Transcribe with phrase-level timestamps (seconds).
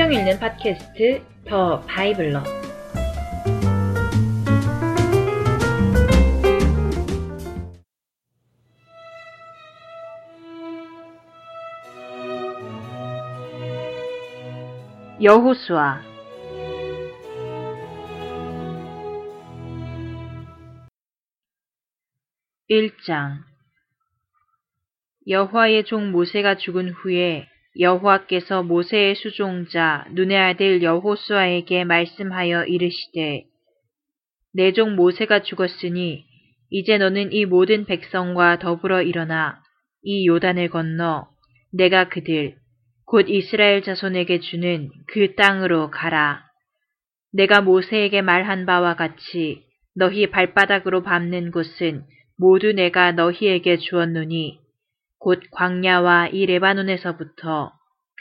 [0.00, 2.42] 성경 읽는 팟캐스트 더 바이블러.
[15.20, 16.00] 여호수아.
[22.70, 23.42] 1장.
[25.28, 33.44] 여호와의 종 모세가 죽은 후에 여호와께서 모세의 수종자 눈의 아들 여호수아에게 말씀하여 이르시되
[34.52, 36.24] 내 종 모세가 죽었으니
[36.70, 39.62] 이제 너는 이 모든 백성과 더불어 일어나
[40.02, 41.28] 이 요단을 건너
[41.72, 42.56] 내가 그들
[43.06, 46.44] 곧 이스라엘 자손에게 주는 그 땅으로 가라.
[47.32, 49.64] 내가 모세에게 말한 바와 같이
[49.96, 52.04] 너희 발바닥으로 밟는 곳은
[52.38, 54.58] 모두 내가 너희에게 주었노니
[55.20, 57.72] 곧 광야와 이 레바논에서부터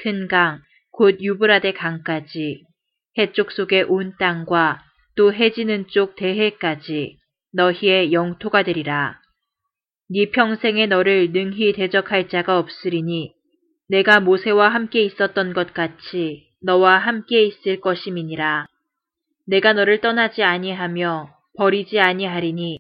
[0.03, 2.65] 큰 강, 곧 유브라데 강까지
[3.17, 4.83] 해쪽 속의 온 땅과
[5.15, 7.17] 또 해지는 쪽 대해까지
[7.53, 9.17] 너희의 영토가 되리라.
[10.09, 13.33] 네 평생에 너를 능히 대적할 자가 없으리니
[13.87, 18.67] 내가 모세와 함께 있었던 것 같이 너와 함께 있을 것임이니라.
[19.47, 22.79] 내가 너를 떠나지 아니하며 버리지 아니하리니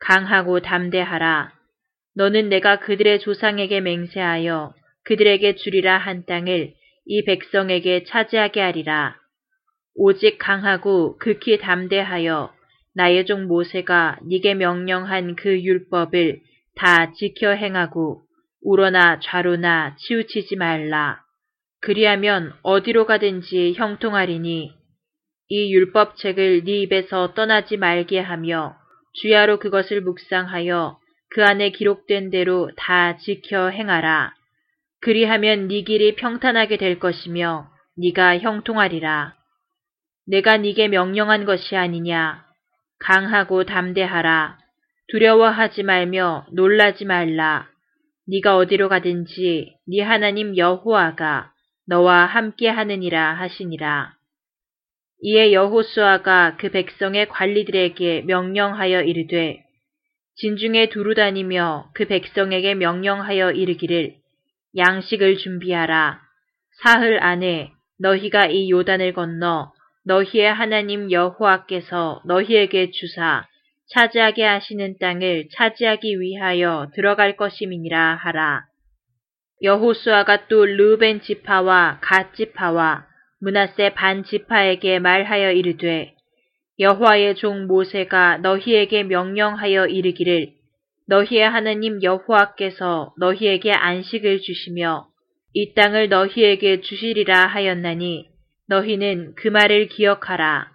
[0.00, 1.61] 강하고 담대하라.
[2.14, 4.74] 너는 내가 그들의 조상에게 맹세하여
[5.04, 6.74] 그들에게 주리라 한 땅을
[7.06, 9.16] 이 백성에게 차지하게 하리라.
[9.94, 12.52] 오직 강하고 극히 담대하여
[12.94, 16.40] 나의 종 모세가 네게 명령한 그 율법을
[16.76, 18.22] 다 지켜 행하고
[18.62, 21.20] 우러나 좌로나 치우치지 말라.
[21.80, 24.72] 그리하면 어디로 가든지 형통하리니
[25.48, 28.76] 이 율법책을 네 입에서 떠나지 말게 하며
[29.14, 31.01] 주야로 그것을 묵상하여
[31.34, 34.34] 그 안에 기록된 대로 다 지켜 행하라.
[35.00, 39.34] 그리하면 네 길이 평탄하게 될 것이며 네가 형통하리라.
[40.26, 42.44] 내가 네게 명령한 것이 아니냐.
[42.98, 44.58] 강하고 담대하라.
[45.08, 47.66] 두려워하지 말며 놀라지 말라.
[48.28, 51.50] 네가 어디로 가든지 네 하나님 여호와가
[51.88, 54.14] 너와 함께 하느니라 하시니라.
[55.22, 59.64] 이에 여호수아가 그 백성의 관리들에게 명령하여 이르되
[60.36, 64.14] 진중에 두루 다니며 그 백성에게 명령하여 이르기를
[64.76, 66.20] 양식을 준비하라.
[66.82, 69.72] 사흘 안에 너희가 이 요단을 건너
[70.04, 73.46] 너희의 하나님 여호와께서 너희에게 주사
[73.90, 78.64] 차지하게 하시는 땅을 차지하기 위하여 들어갈 것임이니라 하라.
[79.62, 83.06] 여호수아가 또 르벤 지파와 갓 지파와
[83.40, 86.14] 문하세 반 지파에게 말하여 이르되
[86.78, 90.52] 여호와의 종 모세가 너희에게 명령하여 이르기를
[91.06, 95.06] 너희의 하나님 여호와께서 너희에게 안식을 주시며
[95.54, 98.30] 이 땅을 너희에게 주시리라 하였나니
[98.68, 100.70] 너희는 그 말을 기억하라.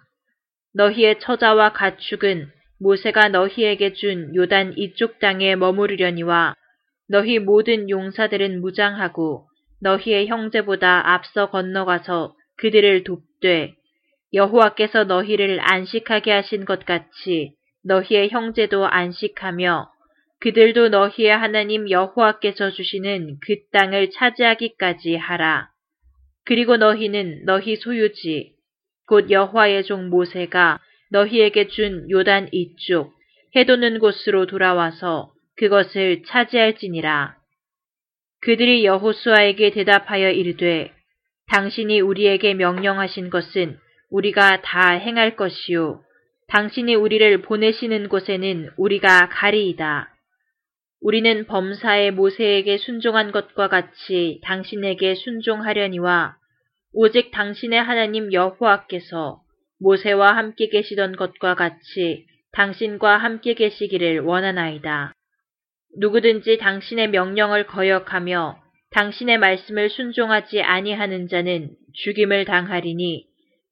[0.74, 2.48] 너희의 처자와 가축은
[2.78, 6.54] 모세가 너희에게 준 요단 이쪽 땅에 머무르려니와
[7.08, 9.48] 너희 모든 용사들은 무장하고
[9.80, 13.74] 너희의 형제보다 앞서 건너가서 그들을 돕되
[14.32, 19.90] 여호와께서 너희를 안식하게 하신 것 같이 너희의 형제도 안식하며
[20.40, 25.70] 그들도 너희의 하나님 여호와께서 주시는 그 땅을 차지하기까지 하라.
[26.44, 28.54] 그리고 너희는 너희 소유지
[29.06, 33.14] 곧 여호와의 종 모세가 너희에게 준 요단 이쪽
[33.56, 37.36] 해도는 곳으로 돌아와서 그것을 차지할지니라.
[38.40, 40.92] 그들이 여호수아에게 대답하여 이르되
[41.50, 43.78] 당신이 우리에게 명령하신 것은
[44.10, 46.02] 우리가 다 행할 것이요.
[46.48, 50.14] 당신이 우리를 보내시는 곳에는 우리가 가리이다.
[51.00, 56.36] 우리는 범사의 모세에게 순종한 것과 같이 당신에게 순종하려니와
[56.92, 59.40] 오직 당신의 하나님 여호와께서
[59.78, 65.12] 모세와 함께 계시던 것과 같이 당신과 함께 계시기를 원하나이다.
[65.98, 68.58] 누구든지 당신의 명령을 거역하며
[68.90, 73.27] 당신의 말씀을 순종하지 아니하는 자는 죽임을 당하리니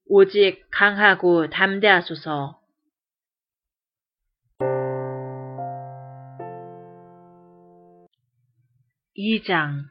[0.09, 2.59] 오직 강하고 담대하소서.
[9.15, 9.85] 이장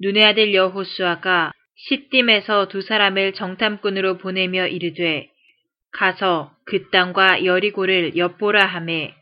[0.00, 5.30] 눈의 아들 여호수아가 시딤에서 두 사람을 정탐꾼으로 보내며 이르되
[5.92, 9.14] 가서 그 땅과 여리고를 엿보라 하매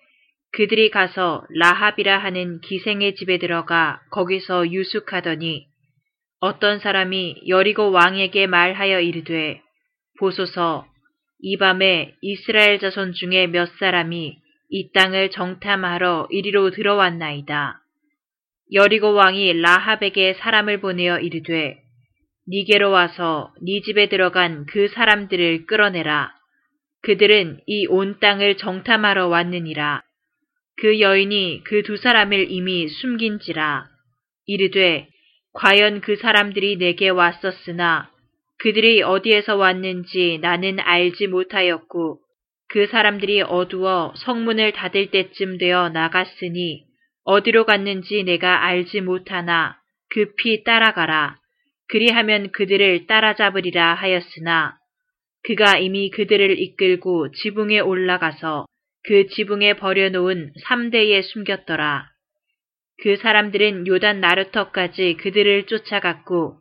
[0.53, 5.69] 그들이 가서 라합이라 하는 기생의 집에 들어가 거기서 유숙하더니
[6.45, 9.63] 어떤 사람이 여리고 왕에게 말하여 이르되
[10.19, 10.87] 보소서
[11.41, 14.37] 이 밤에 이스라엘 자손 중에 몇 사람이
[14.69, 17.81] 이 땅을 정탐하러 이리로 들어왔나이다.
[18.75, 21.79] 여리고 왕이 라합에게 사람을 보내어 이르되
[22.51, 26.31] 니게로 와서 니 집에 들어간 그 사람들을 끌어내라.
[27.01, 30.03] 그들은 이 온 땅을 정탐하러 왔느니라.
[30.77, 33.87] 그 여인이 그 두 사람을 이미 숨긴지라.
[34.45, 35.09] 이르되
[35.55, 38.11] 과연 그 사람들이 내게 왔었으나
[38.59, 42.21] 그들이 어디에서 왔는지 나는 알지 못하였고
[42.69, 46.85] 그 사람들이 어두워 성문을 닫을 때쯤 되어 나갔으니
[47.25, 49.79] 어디로 갔는지 내가 알지 못하나
[50.11, 51.39] 급히 따라가라.
[51.89, 54.77] 그리하면 그들을 따라잡으리라 하였으나
[55.45, 58.67] 그가 이미 그들을 이끌고 지붕에 올라가서
[59.05, 62.14] 그 지붕에 버려놓은 삼대에 숨겼더라.
[63.03, 66.59] 그 사람들은 요단 나루터까지 그들을 쫓아갔고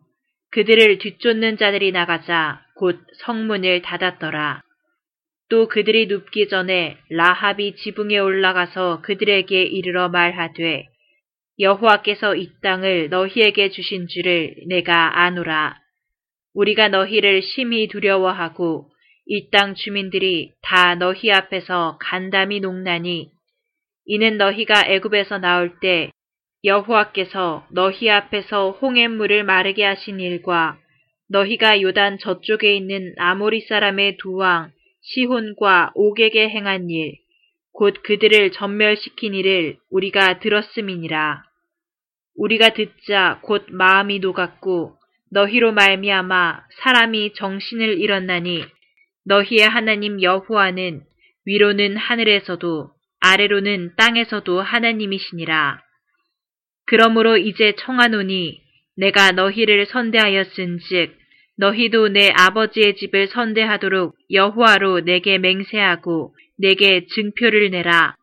[0.51, 4.61] 그들을 뒤쫓는 자들이 나가자 곧 성문을 닫았더라.
[5.49, 10.87] 또 그들이 눕기 전에 라합이 지붕에 올라가서 그들에게 이르러 말하되
[11.59, 15.77] 여호와께서 이 땅을 너희에게 주신 줄을 내가 아노라.
[16.55, 18.89] 우리가 너희를 심히 두려워하고
[19.25, 23.31] 이 땅 주민들이 다 너희 앞에서 간담이 녹나니
[24.05, 26.11] 이는 너희가 애굽에서 나올 때
[26.63, 30.77] 여호와께서 너희 앞에서 홍해물을 마르게 하신 일과
[31.29, 34.71] 너희가 요단 저쪽에 있는 아모리 사람의 두 왕
[35.01, 37.17] 시혼과 옥에게 행한 일,
[37.73, 41.43] 곧 그들을 전멸시킨 일을 우리가 들었음이니라.
[42.37, 44.95] 우리가 듣자 곧 마음이 녹았고
[45.31, 48.63] 너희로 말미암아 사람이 정신을 잃었나니
[49.25, 51.01] 너희의 하나님 여호와는
[51.45, 55.81] 위로는 하늘에서도 아래로는 땅에서도 하나님이시니라.
[56.85, 58.61] 그러므로 이제 청하노니
[58.97, 61.17] 내가 너희를 선대하였은즉
[61.57, 68.15] 너희도 내 아버지의 집을 선대하도록 여호와로 내게 맹세하고 내게 증표를 내라.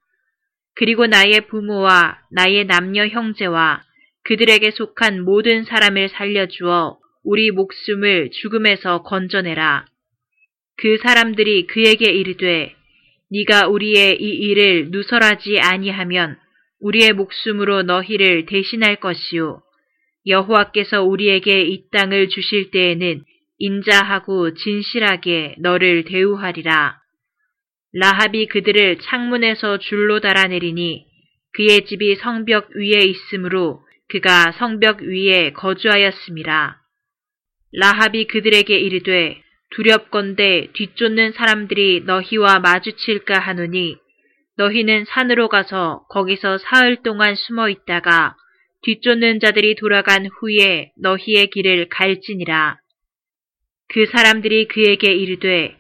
[0.74, 3.82] 그리고 나의 부모와 나의 남녀 형제와
[4.24, 9.84] 그들에게 속한 모든 사람을 살려주어 우리 목숨을 죽음에서 건져내라.
[10.76, 12.74] 그 사람들이 그에게 이르되
[13.30, 16.38] 네가 우리의 이 일을 누설하지 아니하면
[16.80, 19.62] 우리의 목숨으로 너희를 대신할 것이요.
[20.26, 23.24] 여호와께서 우리에게 이 땅을 주실 때에는
[23.58, 26.98] 인자하고 진실하게 너를 대우하리라.
[27.92, 31.06] 라합이 그들을 창문에서 줄로 달아내리니
[31.52, 36.80] 그의 집이 성벽 위에 있으므로 그가 성벽 위에 거주하였습니다.
[37.72, 43.96] 라합이 그들에게 이르되 두렵건대 뒤쫓는 사람들이 너희와 마주칠까 하노니
[44.60, 48.36] 너희는 산으로 가서 거기서 사흘 동안 숨어 있다가
[48.82, 52.76] 뒤쫓는 자들이 돌아간 후에 너희의 길을 갈지니라.
[53.88, 55.76] 그 사람들이 그에게 이르되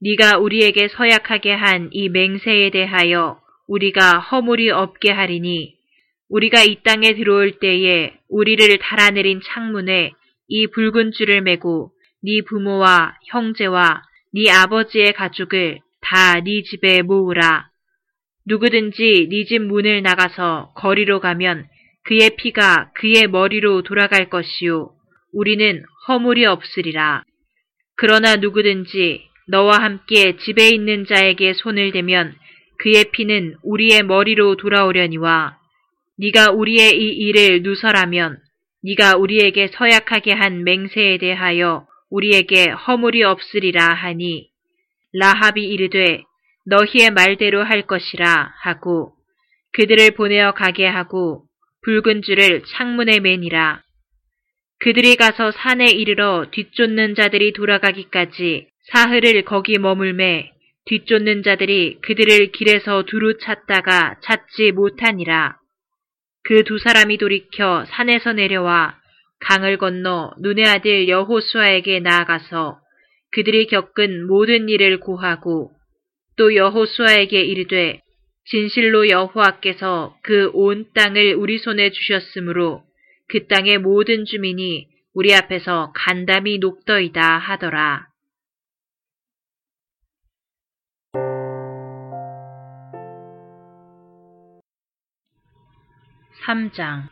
[0.00, 3.38] 네가 우리에게 서약하게 한 이 맹세에 대하여
[3.68, 5.76] 우리가 허물이 없게 하리니
[6.28, 10.10] 우리가 이 땅에 들어올 때에 우리를 달아내린 창문에
[10.48, 11.92] 이 붉은 줄을 매고
[12.24, 14.02] 네 부모와 형제와
[14.32, 17.73] 네 아버지의 가족을 다 네 집에 모으라.
[18.46, 21.66] 누구든지 네 집 문을 나가서 거리로 가면
[22.04, 24.90] 그의 피가 그의 머리로 돌아갈 것이요.
[25.32, 27.24] 우리는 허물이 없으리라.
[27.96, 32.34] 그러나 누구든지 너와 함께 집에 있는 자에게 손을 대면
[32.78, 35.58] 그의 피는 우리의 머리로 돌아오려니와
[36.18, 38.38] 네가 우리의 이 일을 누설하면
[38.82, 44.48] 네가 우리에게 서약하게 한 맹세에 대하여 우리에게 허물이 없으리라 하니
[45.14, 46.22] 라합이 이르되
[46.66, 49.14] 너희의 말대로 할 것이라 하고
[49.72, 51.44] 그들을 보내어 가게 하고
[51.82, 53.82] 붉은 줄을 창문에 매니라.
[54.80, 60.52] 그들이 가서 산에 이르러 뒤쫓는 자들이 돌아가기까지 사흘을 거기 머물매
[60.86, 65.56] 뒤쫓는 자들이 그들을 길에서 두루 찾다가 찾지 못하니라.
[66.46, 68.98] 그 두 사람이 돌이켜 산에서 내려와
[69.40, 72.80] 강을 건너 눈의 아들 여호수아에게 나아가서
[73.32, 75.72] 그들이 겪은 모든 일을 고하고
[76.36, 78.00] 또 여호수아에게 이르되
[78.46, 82.82] 진실로 여호와께서 그 온 땅을 우리 손에 주셨으므로
[83.28, 88.08] 그 땅의 모든 주민이 우리 앞에서 간담이 녹더이다 하더라.
[96.46, 97.08] 3장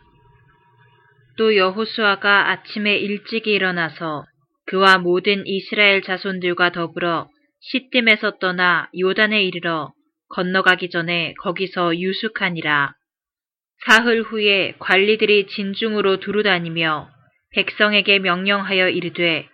[1.38, 4.26] 또 여호수아가 아침에 일찍 일어나서
[4.66, 7.28] 그와 모든 이스라엘 자손들과 더불어
[7.64, 9.92] 시딤에서 떠나 요단에 이르러
[10.30, 12.92] 건너가기 전에 거기서 유숙하니라.
[13.86, 17.08] 사흘 후에 관리들이 진중으로 두루다니며
[17.54, 19.48] 백성에게 명령하여 이르되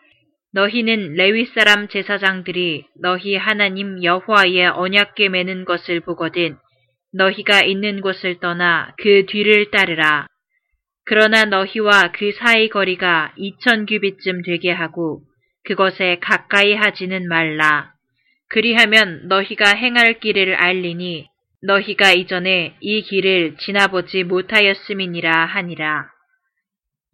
[0.54, 6.56] 너희는 레위 사람 제사장들이 너희 하나님 여호와의 언약궤 매는 것을 보거든
[7.12, 10.26] 너희가 있는 곳을 떠나 그 뒤를 따르라.
[11.04, 15.22] 그러나 너희와 그 사이 거리가 이천 규빗쯤 되게 하고
[15.64, 17.97] 그것에 가까이 하지는 말라.
[18.50, 21.26] 그리하면 너희가 행할 길을 알리니
[21.62, 26.08] 너희가 이전에 이 길을 지나보지 못하였음이니라 하니라.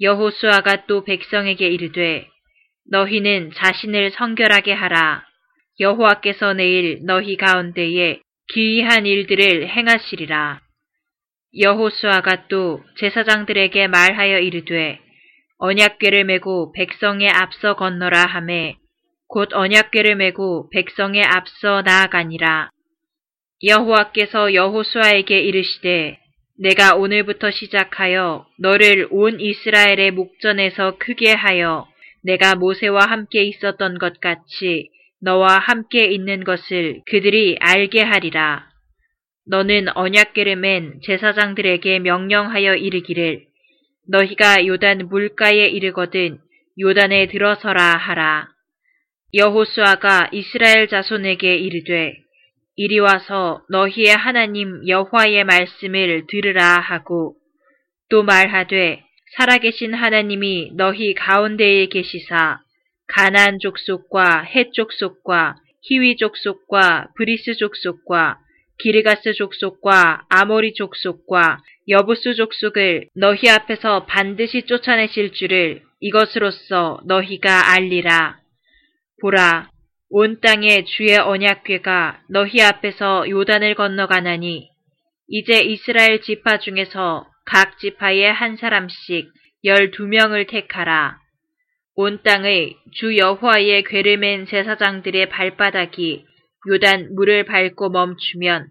[0.00, 2.28] 여호수아가 또 백성에게 이르되
[2.90, 5.24] 너희는 자신을 성결하게 하라.
[5.80, 8.20] 여호와께서 내일 너희 가운데에
[8.52, 10.60] 기이한 일들을 행하시리라.
[11.58, 15.00] 여호수아가 또 제사장들에게 말하여 이르되
[15.58, 18.76] 언약궤를 메고 백성의 앞서 건너라 하매
[19.28, 22.70] 곧 언약궤를 메고 백성의 앞서 나아가니라.
[23.62, 26.18] 여호와께서 여호수아에게 이르시되
[26.58, 31.86] 내가 오늘부터 시작하여 너를 온 이스라엘의 목전에서 크게 하여
[32.22, 34.90] 내가 모세와 함께 있었던 것 같이
[35.20, 38.68] 너와 함께 있는 것을 그들이 알게 하리라.
[39.46, 43.46] 너는 언약궤를 맨 제사장들에게 명령하여 이르기를
[44.08, 46.38] 너희가 요단 물가에 이르거든
[46.80, 48.53] 요단에 들어서라 하라.
[49.34, 52.14] 여호수아가 이스라엘 자손에게 이르되
[52.76, 57.34] 이리 와서 너희의 하나님 여호와의 말씀을 들으라 하고
[58.10, 59.02] 또 말하되
[59.36, 62.60] 살아계신 하나님이 너희 가운데에 계시사
[63.08, 68.38] 가나안 족속과 헷 족속과 히위 족속과 브리스 족속과
[68.78, 78.43] 기르가스 족속과 아모리 족속과 여부스 족속을 너희 앞에서 반드시 쫓아내실 줄을 이것으로써 너희가 알리라.
[79.20, 79.70] 보라,
[80.10, 84.68] 온 땅에 주의 언약궤가 너희 앞에서 요단을 건너가나니
[85.28, 89.28] 이제 이스라엘 지파 중에서 각 지파에 한 사람씩
[89.64, 91.18] 열두 명을 택하라.
[91.96, 96.24] 온 땅의 주 여호와의 괴를 맨 제사장들의 발바닥이
[96.68, 98.68] 요단 물을 밟고 멈추면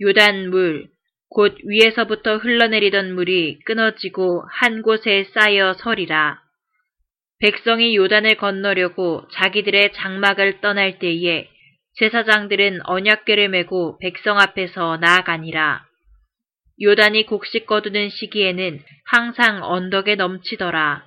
[0.00, 0.88] 요단 물,
[1.30, 6.40] 곧 위에서부터 흘러내리던 물이 끊어지고 한 곳에 쌓여 서리라.
[7.40, 11.48] 백성이 요단을 건너려고 자기들의 장막을 떠날 때에
[11.94, 15.84] 제사장들은 언약궤를 메고 백성 앞에서 나아가니라.
[16.82, 21.04] 요단이 곡식 거두는 시기에는 항상 언덕에 넘치더라.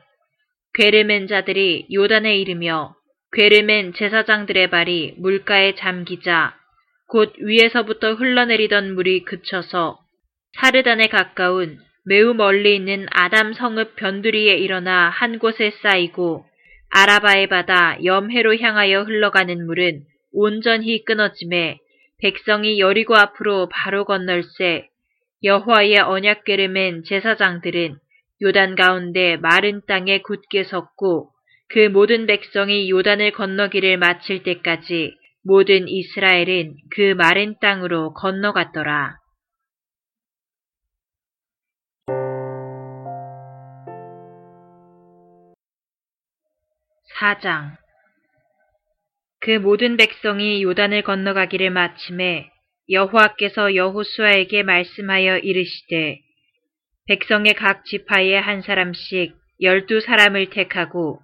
[0.74, 2.96] 괴를 맨 자들이 요단에 이르며
[3.34, 6.56] 괴를 맨 제사장들의 발이 물가에 잠기자
[7.08, 10.00] 곧 위에서부터 흘러내리던 물이 그쳐서
[10.60, 16.46] 사르단에 가까운 매우 멀리 있는 아담 성읍 변두리에 일어나 한 곳에 쌓이고
[16.90, 20.02] 아라바의 바다 염해로 향하여 흘러가는 물은
[20.34, 21.78] 온전히 끊어짐에
[22.20, 24.88] 백성이 여리고 앞으로 바로 건널새
[25.44, 27.98] 여호와의 언약궤를 맨 제사장들은
[28.42, 31.30] 요단 가운데 마른 땅에 굳게 섰고
[31.70, 39.21] 그 모든 백성이 요단을 건너기를 마칠 때까지 모든 이스라엘은 그 마른 땅으로 건너갔더라.
[47.22, 47.78] 4장
[49.42, 52.50] 그 모든 백성이 요단을 건너가기를 마침에
[52.90, 56.20] 여호와께서 여호수아에게 말씀하여 이르시되
[57.08, 61.20] 백성의 각 지파에 한 사람씩 열두 사람을 택하고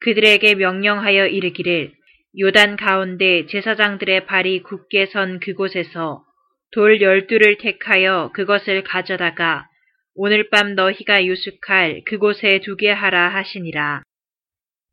[0.00, 1.92] 그들에게 명령하여 이르기를
[2.40, 6.24] 요단 가운데 제사장들의 발이 굳게 선 그곳에서
[6.72, 9.68] 돌 열두를 택하여 그것을 가져다가
[10.14, 14.02] 오늘 밤 너희가 유숙할 그곳에 두게 하라 하시니라.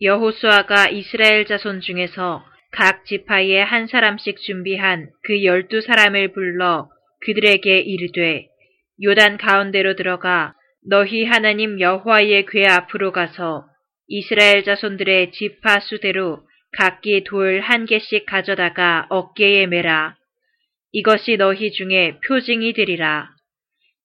[0.02, 6.90] 여호수아가 이스라엘 자손 중에서 각 지파에 한 사람씩 준비한 그 열두 사람을 불러
[7.22, 8.48] 그들에게 이르되
[9.02, 10.54] 요단 가운데로 들어가
[10.88, 13.66] 너희 하나님 여호와의 궤 앞으로 가서
[14.08, 16.46] 이스라엘 자손들의 지파 수대로
[16.78, 20.16] 각기 돌 한 개씩 가져다가 어깨에 매라.
[20.92, 23.30] 이것이 너희 중에 표징이 되리라.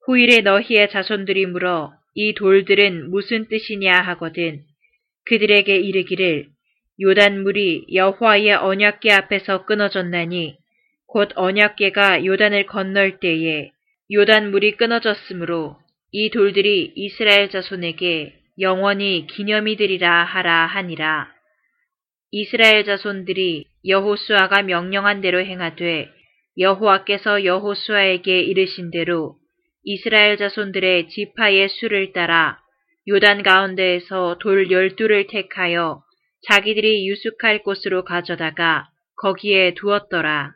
[0.06, 4.62] 후일에 너희의 자손들이 물어 이 돌들은 무슨 뜻이냐 하거든
[5.26, 6.46] 그들에게 이르기를
[7.00, 10.56] 요단물이 여호와의 언약궤 앞에서 끊어졌나니
[11.06, 13.70] 곧 언약궤가 요단을 건널 때에
[14.12, 15.76] 요단물이 끊어졌으므로
[16.12, 21.32] 이 돌들이 이스라엘 자손에게 영원히 기념이 되리라 하라 하니라.
[22.32, 26.08] 이스라엘 자손들이 여호수아가 명령한 대로 행하되
[26.58, 29.36] 여호와께서 여호수아에게 이르신 대로
[29.84, 32.58] 이스라엘 자손들의 지파의 수를 따라
[33.10, 36.00] 요단 가운데에서 돌 열두를 택하여
[36.46, 40.52] 자기들이 유숙할 곳으로 가져다가 거기에 두었더라.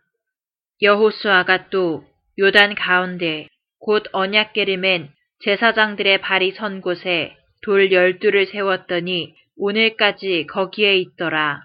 [0.80, 2.04] 여호수아가 또
[2.38, 3.48] 요단 가운데
[3.80, 11.60] 곧 언약계를 맨 제사장들의 발이 선 곳에 돌 열두를 세웠더니 오늘까지 거기에 있더라.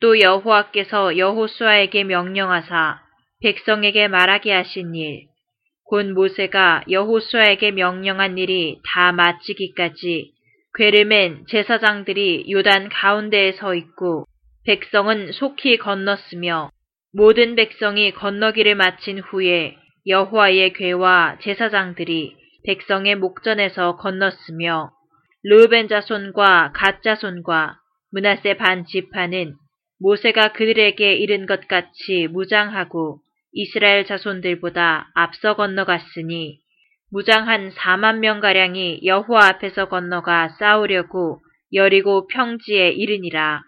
[0.00, 3.00] 또 여호와께서 여호수아에게 명령하사
[3.42, 5.29] 백성에게 말하게 하신 일,
[5.90, 10.30] 곧 모세가 여호수아에게 명령한 일이 다 마치기까지
[10.74, 14.24] 괴르맨 제사장들이 요단 가운데에 서 있고
[14.66, 16.70] 백성은 속히 건넜으며
[17.12, 19.74] 모든 백성이 건너기를 마친 후에
[20.06, 24.92] 여호와의 괴와 제사장들이 백성의 목전에서 건넜으며
[25.42, 27.78] 르벤 자손과 갓 자손과
[28.12, 29.56] 문하세 반 지파는
[29.98, 36.60] 모세가 그들에게 이른 것 같이 무장하고 이스라엘 자손들보다 앞서 건너갔으니
[37.10, 41.40] 무장 한 4만 명가량이 여호와 앞에서 건너가 싸우려고
[41.72, 43.62] 여리고 평지에 이르니라.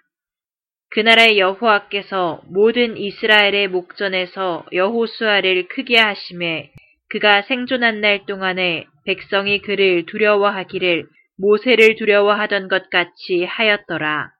[0.90, 6.70] 그날의 여호와께서 모든 이스라엘의 목전에서 여호수아를 크게 하심에
[7.08, 11.06] 그가 생존한 날 동안에 백성이 그를 두려워하기를
[11.38, 14.30] 모세를 두려워하던 것 같이 하였더라.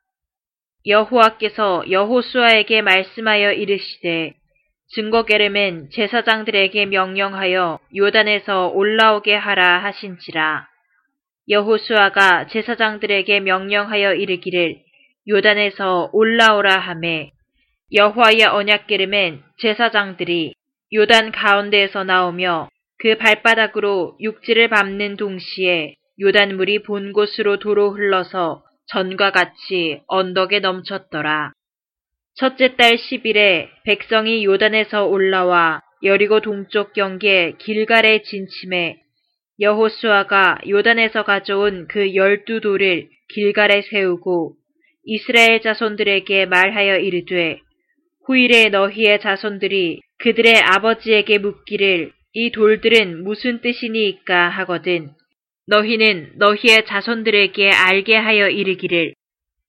[0.86, 4.34] 여호와께서 여호수아에게 말씀하여 이르시되
[4.94, 10.68] 증거게름은 제사장들에게 명령하여 요단에서 올라오게 하라 하신지라.
[11.48, 14.76] 여호수아가 제사장들에게 명령하여 이르기를
[15.28, 17.30] 요단에서 올라오라 하매
[17.94, 20.52] 여호와의 언약기름은 제사장들이
[20.92, 22.68] 요단 가운데에서 나오며
[22.98, 31.52] 그 발바닥으로 육지를 밟는 동시에 요단물이 본 곳으로 도로 흘러서 전과 같이 언덕에 넘쳤더라.
[32.34, 39.02] 첫째 달 10일에 백성이 요단에서 올라와 여리고 동쪽 경계 길갈에 진침해
[39.60, 44.56] 여호수아가 요단에서 가져온 그 열두 돌을 길갈에 세우고
[45.04, 47.58] 이스라엘 자손들에게 말하여 이르되
[48.26, 55.10] 후일에 너희의 자손들이 그들의 아버지에게 묻기를 이 돌들은 무슨 뜻이니까 하거든.
[55.66, 59.14] 너희는 너희의 자손들에게 알게 하여 이르기를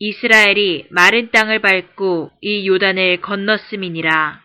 [0.05, 4.41] 이스라엘이 마른 땅을 밟고 이 요단을 건넜음이니라.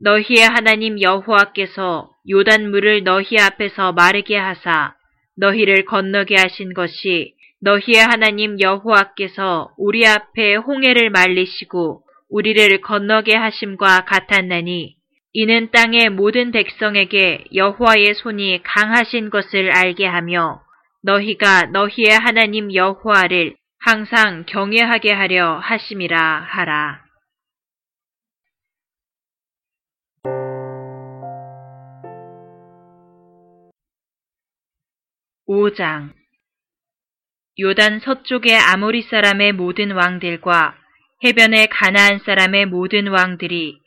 [0.00, 4.94] 너희의 하나님 여호와께서 요단 물을 너희 앞에서 마르게 하사
[5.38, 14.94] 너희를 건너게 하신 것이 너희의 하나님 여호와께서 우리 앞에 홍해를 말리시고 우리를 건너게 하심과 같았나니
[15.32, 20.60] 이는 땅의 모든 백성에게 여호와의 손이 강하신 것을 알게 하며
[21.02, 27.06] 너희가 너희의 하나님 여호와를 항상 경외하게 하려 하심이라 하라.
[35.48, 36.12] 5장
[37.58, 40.76] 요단 서쪽의 아모리 사람의 모든 왕들과
[41.24, 43.78] 해변의 가나안 사람의 모든 왕들이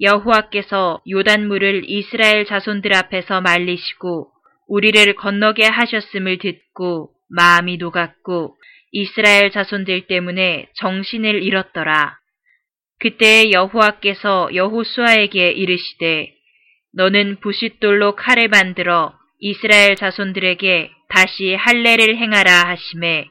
[0.00, 4.30] 여호와께서 요단 물을 이스라엘 자손들 앞에서 말리시고
[4.68, 8.56] 우리를 건너게 하셨음을 듣고 마음이 녹았고
[8.92, 12.18] 이스라엘 자손들 때문에 정신을 잃었더라.
[12.98, 16.32] 그때 여호와께서 여호수아에게 이르시되
[16.94, 23.28] 너는 부싯돌로 칼을 만들어 이스라엘 자손들에게 다시 할례를 행하라 하심에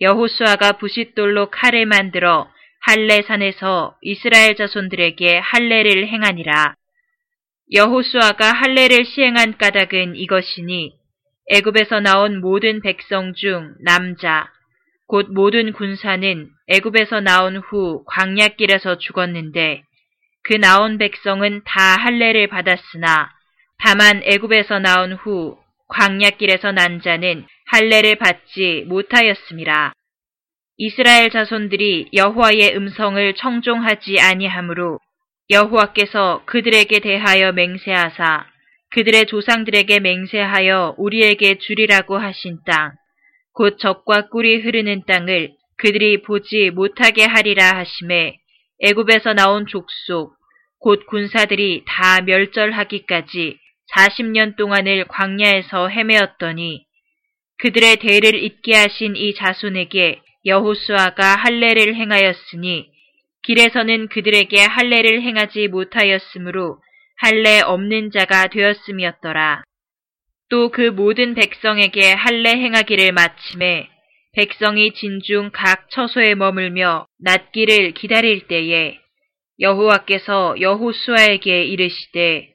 [0.00, 2.48] 여호수아가 부싯돌로 칼을 만들어
[2.80, 6.76] 할례산에서 이스라엘 자손들에게 할례를 행하니라.
[7.72, 10.92] 여호수아가 할례를 시행한 까닭은 이것이니
[11.50, 14.48] 애굽에서 나온 모든 백성 중 남자
[15.08, 19.82] 곧 모든 군사는 애굽에서 나온 후 광야길에서 죽었는데
[20.42, 23.30] 그 나온 백성은 다 할례를 받았으나
[23.78, 29.92] 다만 애굽에서 나온 후 광야길에서 난 자는 할례를 받지 못하였습니다.
[30.78, 34.98] 이스라엘 자손들이 여호와의 음성을 청종하지 아니하므로
[35.50, 38.46] 여호와께서 그들에게 대하여 맹세하사
[38.90, 42.92] 그들의 조상들에게 맹세하여 우리에게 주리라고 하신 땅,
[43.56, 48.36] 곧 적과 꿀이 흐르는 땅을 그들이 보지 못하게 하리라 하심에
[48.82, 50.34] 애굽에서 나온 족속,
[50.78, 53.58] 곧 군사들이 다 멸절하기까지
[53.94, 56.84] 40년 동안을 광야에서 헤매었더니
[57.56, 62.90] 그들의 대를 잇게 하신 이 자손에게 여호수아가 할례를 행하였으니
[63.42, 66.82] 길에서는 그들에게 할례를 행하지 못하였으므로
[67.16, 69.62] 할례 없는 자가 되었음이었더라.
[70.48, 73.88] 또 그 모든 백성에게 할례 행하기를 마침에
[74.32, 78.98] 백성이 진중 각 처소에 머물며 낫기를 기다릴 때에
[79.58, 82.52] 여호와께서 여호수아에게 이르시되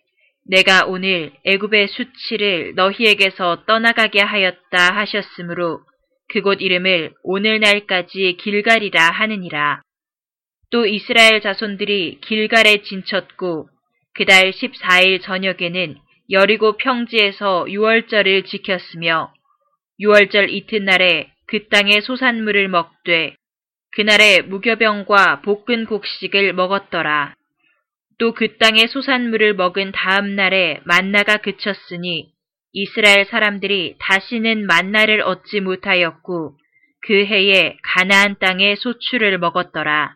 [0.47, 5.81] 내가 오늘 애굽의 수치를 너희에게서 떠나가게 하였다 하셨으므로
[6.29, 9.81] 그곳 이름을 오늘날까지 길갈이라 하느니라.
[10.71, 13.67] 또 이스라엘 자손들이 길갈에 진쳤고
[14.13, 15.97] 그달 14일 저녁에는
[16.31, 19.33] 여리고 평지에서 유월절을 지켰으며
[19.99, 23.35] 유월절 이튿날에 그 땅의 소산물을 먹되
[23.91, 27.35] 그날에 무교병과 볶은 곡식을 먹었더라.
[28.17, 32.31] 또 그 땅의 소산물을 먹은 다음 날에 만나가 그쳤으니
[32.71, 36.55] 이스라엘 사람들이 다시는 만나를 얻지 못하였고
[37.01, 40.15] 그 해에 가나안 땅의 소출을 먹었더라.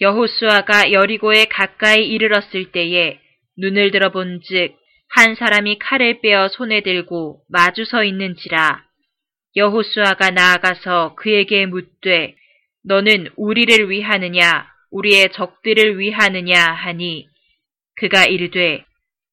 [0.00, 3.20] 여호수아가 여리고에 가까이 이르렀을 때에
[3.56, 4.76] 눈을 들어본즉
[5.10, 8.84] 한 사람이 칼을 빼어 손에 들고 마주 서 있는지라.
[9.56, 12.36] 여호수아가 나아가서 그에게 묻되
[12.84, 14.66] 너는 우리를 위하느냐?
[14.90, 16.58] 우리의 적들을 위하느냐?
[16.58, 17.26] 하니
[17.96, 18.84] 그가 이르되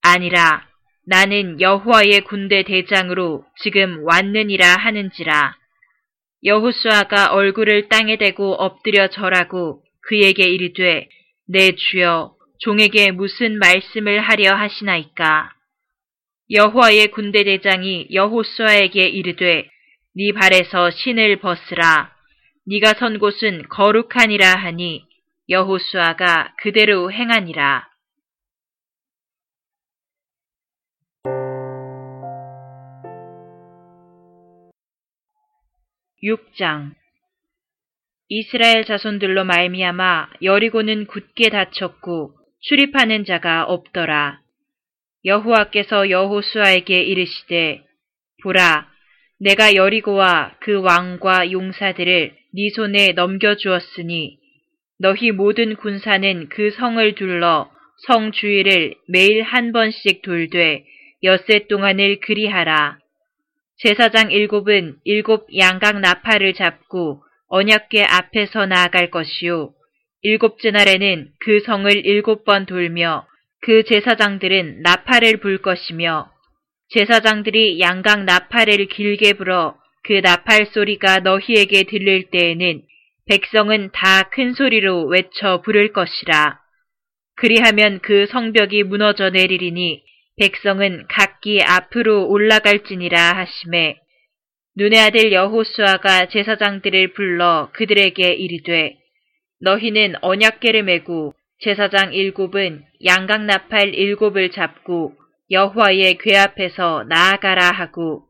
[0.01, 0.67] 아니라
[1.05, 5.55] 나는 여호와의 군대 대장으로 지금 왔느니라 하는지라.
[6.43, 11.07] 여호수아가 얼굴을 땅에 대고 엎드려 절하고 그에게 이르되
[11.47, 15.54] 내 주여 종에게 무슨 말씀을 하려 하시나이까
[16.51, 19.67] 여호와의 군대 대장이 여호수아에게 이르되
[20.15, 22.13] 네 발에서 신을 벗으라.
[22.67, 25.03] 네가 선 곳은 거룩하니라 하니
[25.49, 27.89] 여호수아가 그대로 행하니라.
[36.23, 36.93] 6장.
[38.29, 44.44] 이스라엘 자손들로 말미암아 여리고는 굳게 닫혔고 출입하는 자가 없더라.
[45.25, 47.83] 여호와께서 여호수아에게 이르시되
[48.43, 48.87] 보라
[49.39, 54.37] 내가 여리고와 그 왕과 용사들을 네 손에 넘겨 주었으니
[54.99, 57.69] 너희 모든 군사는 그 성을 둘러
[58.07, 60.85] 성 주위를 매일 한 번씩 돌되
[61.23, 62.99] 엿새 동안을 그리하라.
[63.77, 69.73] 제사장 일곱은 일곱 양각 나팔을 잡고 언약궤 앞에서 나아갈 것이요.
[70.21, 73.27] 일곱째 날에는 그 성을 일곱 번 돌며
[73.65, 76.29] 그 제사장들은 나팔을 불 것이며
[76.89, 82.83] 제사장들이 양각 나팔을 길게 불어 그 나팔 소리가 너희에게 들릴 때에는
[83.27, 86.59] 백성은 다 큰 소리로 외쳐 부를 것이라.
[87.37, 90.03] 그리하면 그 성벽이 무너져 내리리니
[90.37, 93.97] 백성은 각기 앞으로 올라갈지니라 하심에
[94.77, 98.95] 눈의 아들 여호수아가 제사장들을 불러 그들에게 이르되
[99.61, 105.15] 너희는 언약계를 메고 제사장 일곱은 양각 나팔 일곱을 잡고
[105.51, 108.25] 여호와의 궤 앞에서 나아가라 하고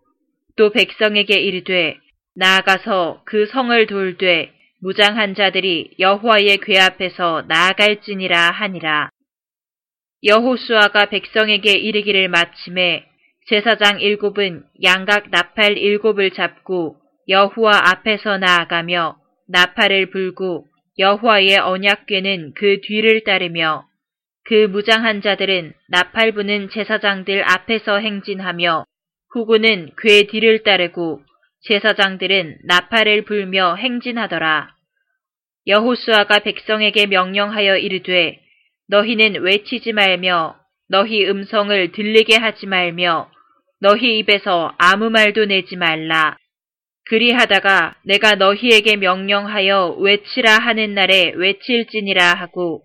[0.58, 1.98] 또 백성에게 이르되
[2.36, 9.10] 나아가서 그 성을 돌되 무장한 자들이 여호와의 궤 앞에서 나아갈지니라 하니라.
[10.24, 13.06] 여호수아가 백성에게 이르기를 마침에
[13.48, 23.24] 제사장 일곱은 양각 나팔 일곱을 잡고 여호와 앞에서 나아가며 나팔을 불고 여호와의 언약궤는 그 뒤를
[23.24, 23.86] 따르며
[24.46, 28.86] 그 무장한 자들은 나팔 부는 제사장들 앞에서 행진하며
[29.34, 31.22] 후구는 궤 뒤를 따르고
[31.62, 34.74] 제사장들은 나팔을 불며 행진하더라.
[35.68, 38.40] 여호수아가 백성에게 명령하여 이르되
[38.88, 40.56] 너희는 외치지 말며
[40.88, 43.32] 너희 음성을 들리게 하지 말며
[43.82, 46.38] 너희 입에서 아무 말도 내지 말라.
[47.08, 52.84] 그리하다가 내가 너희에게 명령하여 외치라 하는 날에 외칠지니라 하고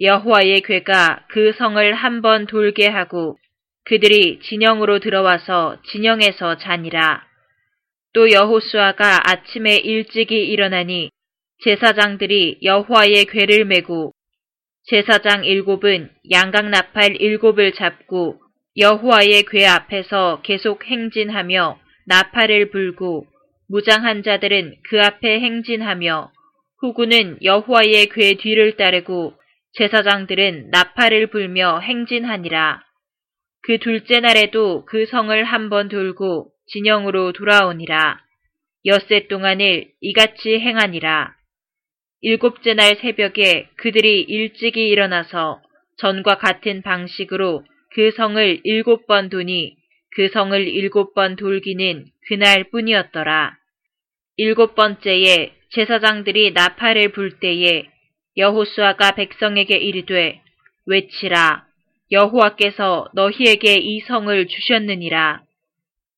[0.00, 3.36] 여호와의 괴가 그 성을 한 번 돌게 하고
[3.84, 7.26] 그들이 진영으로 들어와서 진영에서 자니라.
[8.14, 11.10] 또 여호수아가 아침에 일찍이 일어나니
[11.64, 14.12] 제사장들이 여호와의 괴를 메고
[14.84, 18.40] 제사장 일곱은 양각 나팔 일곱을 잡고
[18.76, 23.26] 여호와의 궤 앞에서 계속 행진하며 나팔을 불고
[23.72, 26.30] 무장한 자들은 그 앞에 행진하며
[26.80, 29.32] 후구는 여호와의 궤 뒤를 따르고
[29.78, 32.82] 제사장들은 나팔을 불며 행진하니라.
[33.62, 38.20] 그 둘째 날에도 그 성을 한 번 돌고 진영으로 돌아오니라.
[38.84, 41.34] 엿새 동안을 이같이 행하니라.
[42.20, 45.62] 일곱째 날 새벽에 그들이 일찍이 일어나서
[45.96, 49.76] 전과 같은 방식으로 그 성을 일곱 번 도니
[50.14, 53.61] 그 성을 일곱 번 돌기는 그날 뿐이었더라.
[54.36, 57.88] 일곱 번째에 제사장들이 나팔을 불 때에
[58.36, 60.40] 여호수아가 백성에게 이르되
[60.86, 61.66] 외치라
[62.12, 65.42] 여호와께서 너희에게 이 성을 주셨느니라.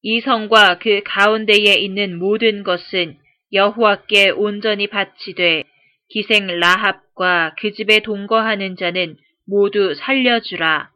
[0.02, 3.16] 이 성과 그 가운데에 있는 모든 것은
[3.52, 5.62] 여호와께 온전히 바치되
[6.10, 10.90] 기생 라합과 그 집에 동거하는 자는 모두 살려주라.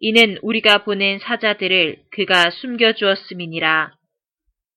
[0.00, 3.92] 이는 우리가 보낸 사자들을 그가 숨겨주었음이니라.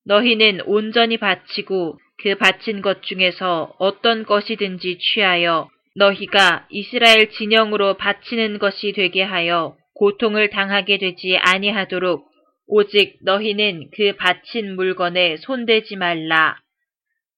[0.08, 8.94] 너희는 온전히 바치고 그 바친 것 중에서 어떤 것이든지 취하여 너희가 이스라엘 진영으로 바치는 것이
[8.94, 12.26] 되게 하여 고통을 당하게 되지 아니하도록
[12.68, 16.58] 오직 너희는 그 바친 물건에 손대지 말라.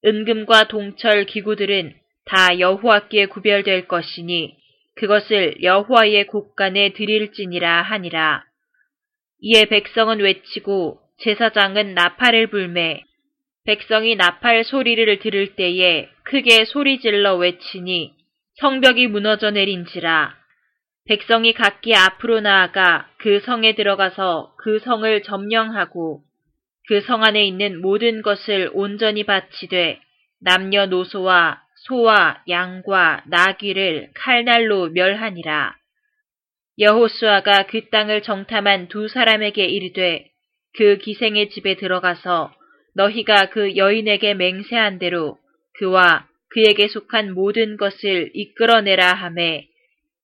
[0.05, 1.93] 은금과 동철 기구들은
[2.25, 4.55] 다 여호와께 구별될 것이니
[4.95, 8.43] 그것을 여호와의 곳간에 드릴지니라 하니라.
[9.41, 13.03] 이에 백성은 외치고 제사장은 나팔을 불매
[13.65, 18.13] 백성이 나팔 소리를 들을 때에 크게 소리질러 외치니
[18.55, 20.35] 성벽이 무너져 내린지라
[21.07, 26.23] 백성이 각기 앞으로 나아가 그 성에 들어가서 그 성을 점령하고
[26.89, 30.01] 그 성 안에 있는 모든 것을 온전히 바치되
[30.41, 35.75] 남녀노소와 소와 양과 나귀를 칼날로 멸하니라.
[36.79, 40.28] 여호수아가 그 땅을 정탐한 두 사람에게 이르되
[40.79, 42.53] 그 기생의 집에 들어가서
[42.95, 45.37] 너희가 그 여인에게 맹세한 대로
[45.77, 49.67] 그와 그에게 속한 모든 것을 이끌어내라 하매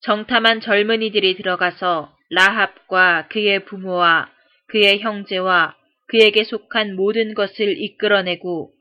[0.03, 4.29] 정탐한 젊은이들이 들어가서 라합과 그의 부모와
[4.67, 5.75] 그의 형제와
[6.07, 8.71] 그에게 속한 모든 것을 이끌어내고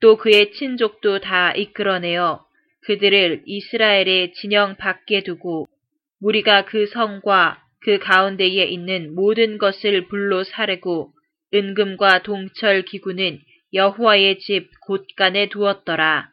[0.00, 2.44] 또 그의 친족도 다 이끌어내어
[2.86, 5.68] 그들을 이스라엘의 진영 밖에 두고
[6.20, 11.12] 우리가 그 성과 그 가운데에 있는 모든 것을 불로 사르고
[11.52, 13.40] 은금과 동철 기구는
[13.72, 16.28] 여호와의 집 곳간에 두었더라.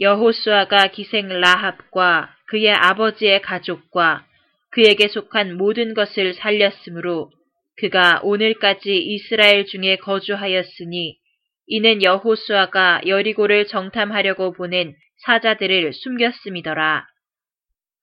[0.00, 4.26] 여호수아가 기생 라합과 그의 아버지의 가족과
[4.70, 7.30] 그에게 속한 모든 것을 살렸으므로
[7.76, 11.18] 그가 오늘까지 이스라엘 중에 거주하였으니
[11.66, 17.06] 이는 여호수아가 여리고를 정탐하려고 보낸 사자들을 숨겼음이더라.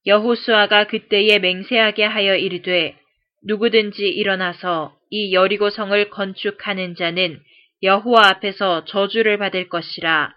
[0.06, 2.96] 여호수아가 그때에 맹세하게 하여 이르되
[3.44, 7.40] 누구든지 일어나서 이 여리고 성을 건축하는 자는
[7.82, 10.34] 여호와 앞에서 저주를 받을 것이라.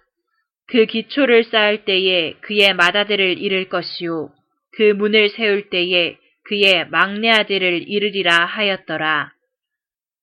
[0.67, 4.29] 그 기초를 쌓을 때에 그의 맏아들을 잃을 것이요.
[4.73, 9.31] 그 문을 세울 때에 그의 막내 아들을 잃으리라 하였더라.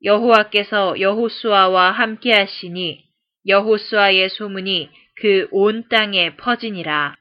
[0.04, 3.04] 여호와께서 여호수아와 함께 하시니
[3.46, 7.16] 여호수아의 소문이 그 온 땅에 퍼지니라.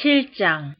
[0.00, 0.74] 7장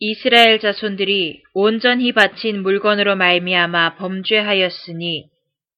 [0.00, 5.30] 이스라엘 자손들이 온전히 바친 물건으로 말미암아 범죄하였으니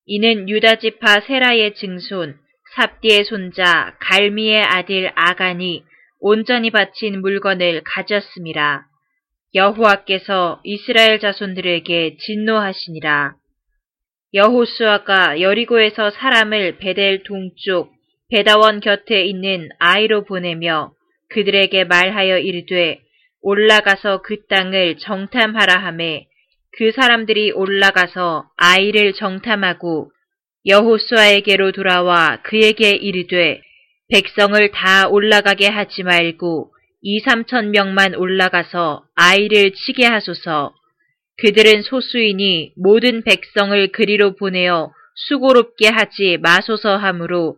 [0.06, 2.36] 이는 유다 지파 세라의 증손
[2.74, 5.84] 삽디의 손자 갈미의 아들 아간이
[6.18, 8.84] 온전히 바친 물건을 가졌음이라.
[9.54, 13.36] 여호와께서 이스라엘 자손들에게 진노하시니라.
[14.34, 17.92] 여호수아가 여리고에서 사람을 베델 동쪽
[18.28, 20.94] 베다원 곁에 있는 아이로 보내며
[21.32, 23.00] 그들에게 말하여 이르되
[23.42, 26.26] 올라가서 그 땅을 정탐하라 하매
[26.78, 30.10] 그 사람들이 올라가서 아이를 정탐하고
[30.66, 33.60] 여호수아에게로 돌아와 그에게 이르되
[34.08, 40.72] 백성을 다 올라가게 하지 말고 이 삼천 명만 올라가서 아이를 치게 하소서.
[41.38, 44.92] 그들은 소수이니 모든 백성을 그리로 보내어
[45.28, 47.56] 수고롭게 하지 마소서 하므로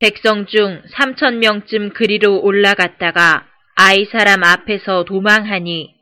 [0.00, 5.94] 백성 중 삼천 명쯤 그리로 올라갔다가 아이 사람 앞에서 도망하니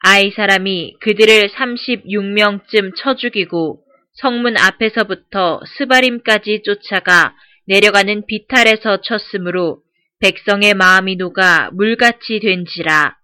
[0.00, 3.82] 아이 사람이 그들을 36명쯤 쳐 죽이고
[4.14, 7.34] 성문 앞에서부터 스바림까지 쫓아가
[7.66, 9.82] 내려가는 비탈에서 쳤으므로
[10.20, 13.16] 백성의 마음이 녹아 물같이 된지라.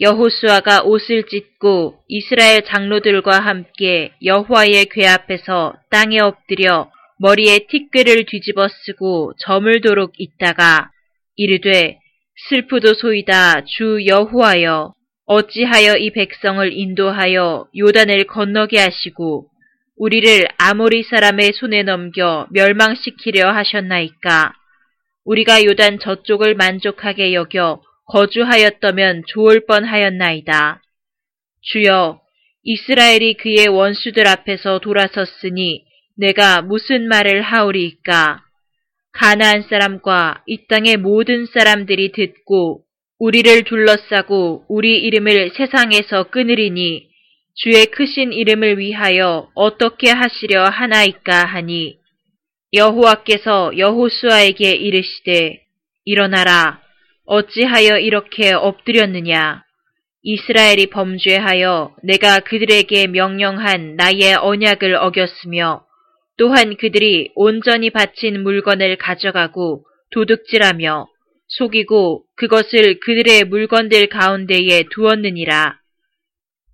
[0.00, 6.90] 여호수아가 옷을 찢고 이스라엘 장로들과 함께 여호와의 궤 앞에서 땅에 엎드려
[7.22, 10.90] 머리에 티끌을 뒤집어 쓰고 저물도록 있다가
[11.36, 11.98] 이르되
[12.48, 14.94] 슬프도소이다 주 여호와여
[15.26, 19.48] 어찌하여 이 백성을 인도하여 요단을 건너게 하시고
[19.98, 24.54] 우리를 아모리 사람의 손에 넘겨 멸망시키려 하셨나이까
[25.26, 30.80] 우리가 요단 저쪽을 만족하게 여겨 거주하였다면 좋을 뻔하였나이다.
[31.60, 32.18] 주여
[32.62, 35.84] 이스라엘이 그의 원수들 앞에서 돌아섰으니
[36.20, 38.42] 내가 무슨 말을 하오리이까?
[39.12, 42.82] 가나안 사람과 이 땅의 모든 사람들이 듣고
[43.18, 47.08] 우리를 둘러싸고 우리 이름을 세상에서 끊으리니
[47.54, 51.98] 주의 크신 이름을 위하여 어떻게 하시려 하나이까 하니?
[52.74, 55.62] 여호와께서 여호수아에게 이르시되
[56.04, 56.82] 일어나라.
[57.24, 59.64] 어찌하여 이렇게 엎드렸느냐?
[60.22, 65.86] 이스라엘이 범죄하여 내가 그들에게 명령한 나의 언약을 어겼으며
[66.40, 71.06] 또한 그들이 온전히 바친 물건을 가져가고 도둑질하며
[71.48, 75.78] 속이고 그것을 그들의 물건들 가운데에 두었느니라.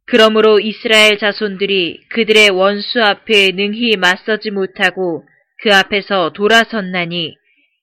[0.07, 5.25] 그러므로 이스라엘 자손들이 그들의 원수 앞에 능히 맞서지 못하고
[5.65, 7.35] 그 앞에서 돌아섰나니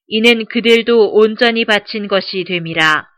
[0.08, 3.10] 이는 그들도 온전히 바친 것이 됨이라.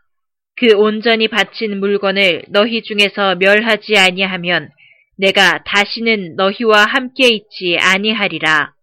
[0.56, 4.70] 그 온전히 바친 물건을 너희 중에서 멸하지 아니하면
[5.18, 8.74] 내가 다시는 너희와 함께 있지 아니하리라.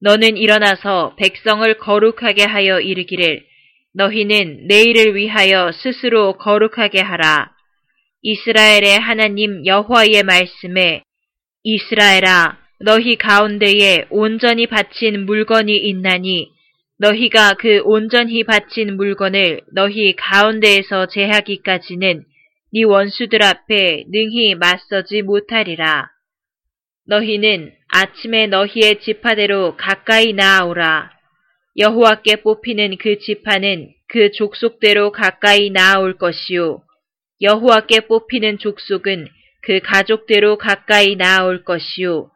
[0.00, 3.44] 너는 일어나서 백성을 거룩하게 하여 이르기를
[3.94, 7.52] 너희는 내일을 위하여 스스로 거룩하게 하라.
[8.22, 11.02] 이스라엘의 하나님 여호와의 말씀에
[11.62, 16.50] 이스라엘아 너희 가운데에 온전히 바친 물건이 있나니
[16.98, 22.24] 너희가 그 온전히 바친 물건을 너희 가운데에서 제하기까지는
[22.74, 26.10] 네 원수들 앞에 능히 맞서지 못하리라.
[27.06, 31.12] 너희는 아침에 너희의 지파대로 가까이 나아오라.
[31.78, 36.82] 여호와께 뽑히는 그 지파는 그 족속대로 가까이 나아올 것이요.
[37.42, 39.28] 여호와께 뽑히는 족속은
[39.62, 42.28] 그 가족대로 가까이 나아올 것이요.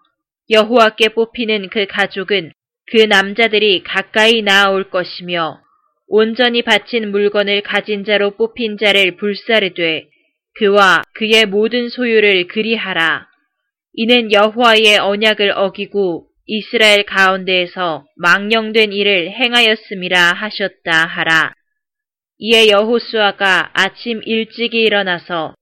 [0.51, 2.53] 여호와께 뽑히는 그 가족은
[2.93, 5.61] 그 남자들이 가까이 나아올 것이며
[6.07, 10.09] 온전히 바친 물건을 가진 자로 뽑힌 자를 불사르되
[10.59, 13.29] 그와 그의 모든 소유를 그리하라.
[13.95, 21.53] 이는 여호와의 언약을 어기고 이스라엘 가운데에서 망령된 일을 행하였음이라 하셨다 하라.
[22.39, 25.55] 이에 여호수아가 아침 일찍이 일어나서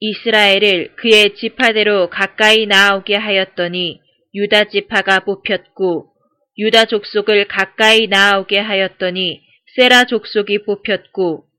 [0.00, 4.00] 이스라엘을 그의 지파대로 가까이 나오게 하였더니
[4.34, 6.10] 유다 지파가 뽑혔고
[6.58, 9.42] 유다 족속을 가까이 나오게 하였더니
[9.76, 11.49] 세라 족속이 뽑혔고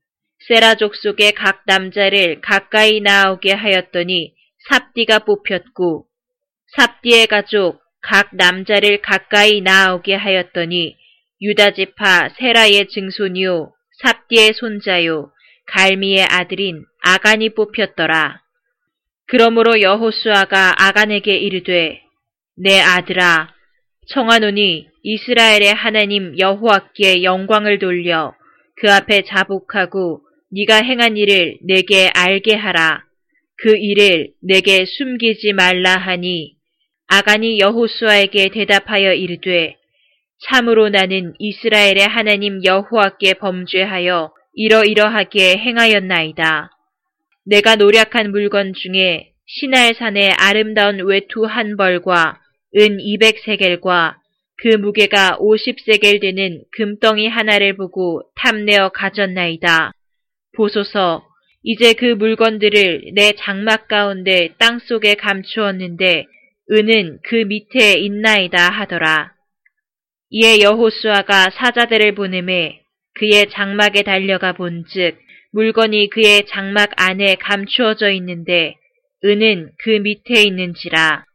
[0.48, 4.34] 세라 족 속의 각 남자를 가까이 나오게 하였더니
[4.68, 6.06] 삽디가 뽑혔고
[6.76, 10.96] 삽디의 가족 각 남자를 가까이 나오게 하였더니
[11.40, 15.32] 유다 지파 세라의 증손이요 삽디의 손자요
[15.66, 18.40] 갈미의 아들인 아간이 뽑혔더라.
[19.26, 22.02] 그러므로 여호수아가 아간에게 이르되
[22.56, 23.54] 내 아들아
[24.08, 28.34] 청하노니 이스라엘의 하나님 여호와께 영광을 돌려
[28.76, 30.22] 그 앞에 자복하고
[30.54, 33.04] 네가 행한 일을 내게 알게 하라.
[33.56, 36.56] 그 일을 내게 숨기지 말라 하니
[37.08, 39.76] 아간이 여호수아에게 대답하여 이르되
[40.44, 46.70] 참으로 나는 이스라엘의 하나님 여호와께 범죄하여 이러이러하게 행하였나이다.
[47.46, 52.40] 내가 노력한 물건 중에 시날산의 아름다운 외투 한 벌과
[52.76, 54.16] 은 200세겔과
[54.58, 59.92] 그 무게가 50세겔 되는 금덩이 하나를 보고 탐내어 가졌나이다.
[60.56, 61.26] 보소서,
[61.62, 66.26] 이제 그 물건들을 내 장막 가운데 땅 속에 감추었는데
[66.70, 69.32] 은은 그 밑에 있나이다 하더라.
[70.30, 72.80] 이에 여호수아가 사자들을 보내매
[73.14, 75.18] 그의 장막에 달려가 본즉
[75.52, 78.76] 물건이 그의 장막 안에 감추어져 있는데
[79.24, 81.26] 은은 그 밑에 있는지라.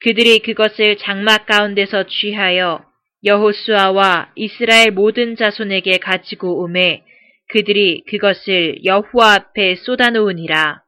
[0.00, 2.84] 그들이 그것을 장막 가운데서 취하여
[3.24, 7.02] 여호수아와 이스라엘 모든 자손에게 가지고 오매
[7.48, 10.82] 그들이 그것을 여호와 앞에 쏟아놓으니라.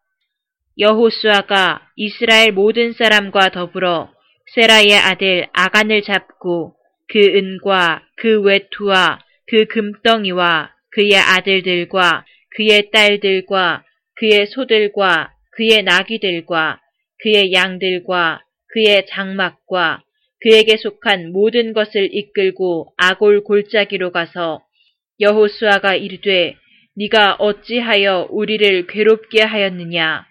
[0.78, 4.12] 여호수아가 이스라엘 모든 사람과 더불어
[4.54, 6.74] 세라의 아들 아간을 잡고
[7.08, 12.24] 그 은과 그 외투와 그 금덩이와 그의 아들들과
[12.56, 13.84] 그의 딸들과
[14.16, 16.80] 그의 소들과 그의 나귀들과
[17.22, 20.02] 그의 양들과 그의 장막과
[20.40, 24.62] 그에게 속한 모든 것을 이끌고 아골 골짜기로 가서
[25.20, 26.56] 여호수아가 이르되
[26.96, 30.26] 네가 어찌하여 우리를 괴롭게 하였느냐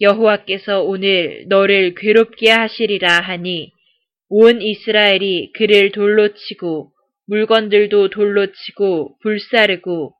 [0.00, 3.72] 여호와께서 오늘 너를 괴롭게 하시리라 하니
[4.28, 6.92] 온 이스라엘이 그를 돌로 치고
[7.26, 10.14] 물건들도 돌로 치고 불사르고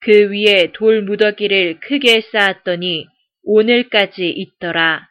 [0.00, 3.06] 그 위에 돌 무더기를 크게 쌓았더니
[3.42, 5.08] 오늘까지 있더라.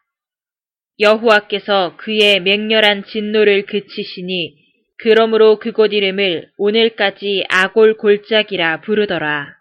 [1.00, 4.63] 여호와께서 그의 맹렬한 진노를 그치시니
[5.04, 9.54] 그러므로 그곳 이름을 오늘까지 아골 골짜기라 부르더라.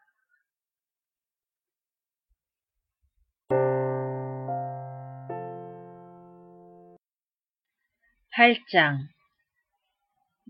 [8.37, 8.99] 8장.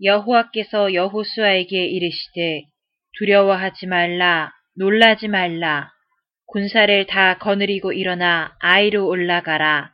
[0.03, 2.65] 여호와께서 여호수아에게 이르시되
[3.17, 5.91] 두려워하지 말라 놀라지 말라.
[6.45, 9.91] 군사를 다 거느리고 일어나 아이로 올라가라.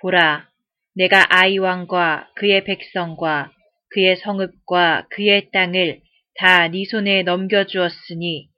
[0.00, 0.48] 보라,
[0.96, 3.52] 내가 아이 왕과 그의 백성과
[3.92, 6.00] 그의 성읍과 그의 땅을
[6.38, 8.48] 다 네 손에 넘겨주었으니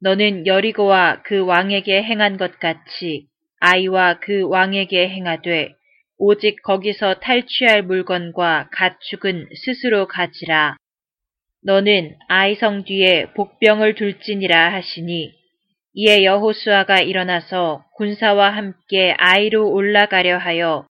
[0.00, 3.26] 너는 여리고와 그 왕에게 행한 것 같이
[3.60, 5.74] 아이와 그 왕에게 행하되
[6.18, 10.76] 오직 거기서 탈취할 물건과 가축은 스스로 가지라.
[11.64, 15.32] 너는 아이성 뒤에 복병을 둘지니라 하시니
[15.94, 20.86] 이에 여호수아가 일어나서 군사와 함께 아이로 올라가려 하여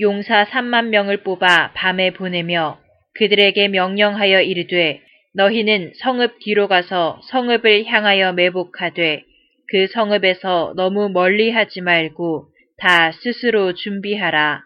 [0.00, 2.78] 용사 3만 명을 뽑아 밤에 보내며
[3.18, 5.00] 그들에게 명령하여 이르되
[5.34, 9.24] 너희는 성읍 뒤로 가서 성읍을 향하여 매복하되
[9.70, 12.48] 그 성읍에서 너무 멀리 하지 말고
[12.78, 14.62] 다 스스로 준비하라.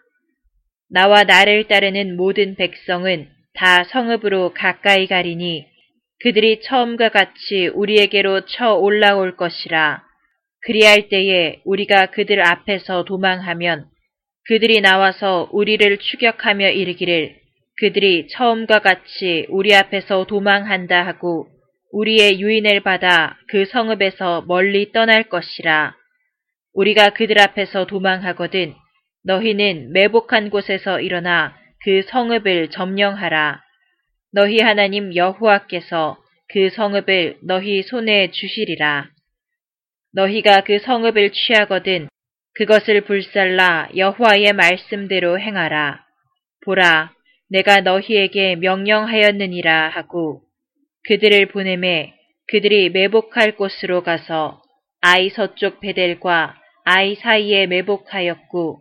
[0.89, 5.65] 나와 나를 따르는 모든 백성은 다 성읍으로 가까이 가리니
[6.21, 10.03] 그들이 처음과 같이 우리에게로 쳐 올라올 것이라.
[10.61, 13.87] 그리할 때에 우리가 그들 앞에서 도망하면
[14.47, 17.42] 그들이 나와서 우리를 추격하며 이르기를
[17.79, 21.47] 그들이 처음과 같이 우리 앞에서 도망한다 하고
[21.91, 25.95] 우리의 유인을 받아 그 성읍에서 멀리 떠날 것이라.
[26.73, 28.73] 우리가 그들 앞에서 도망하거든
[29.25, 33.61] 너희는 매복한 곳에서 일어나 그 성읍을 점령하라.
[34.33, 36.17] 너희 하나님 여호와께서
[36.49, 39.09] 그 성읍을 너희 손에 주시리라.
[40.13, 42.07] 너희가 그 성읍을 취하거든
[42.55, 46.03] 그것을 불살라 여호와의 말씀대로 행하라.
[46.65, 47.11] 보라,
[47.53, 50.41] 내가 너희에게 명령하였느니라 하고
[51.07, 52.15] 그들을 보내매
[52.47, 54.63] 그들이 매복할 곳으로 가서
[55.01, 58.79] 아이 서쪽 베델과 아이 사이에 매복하였고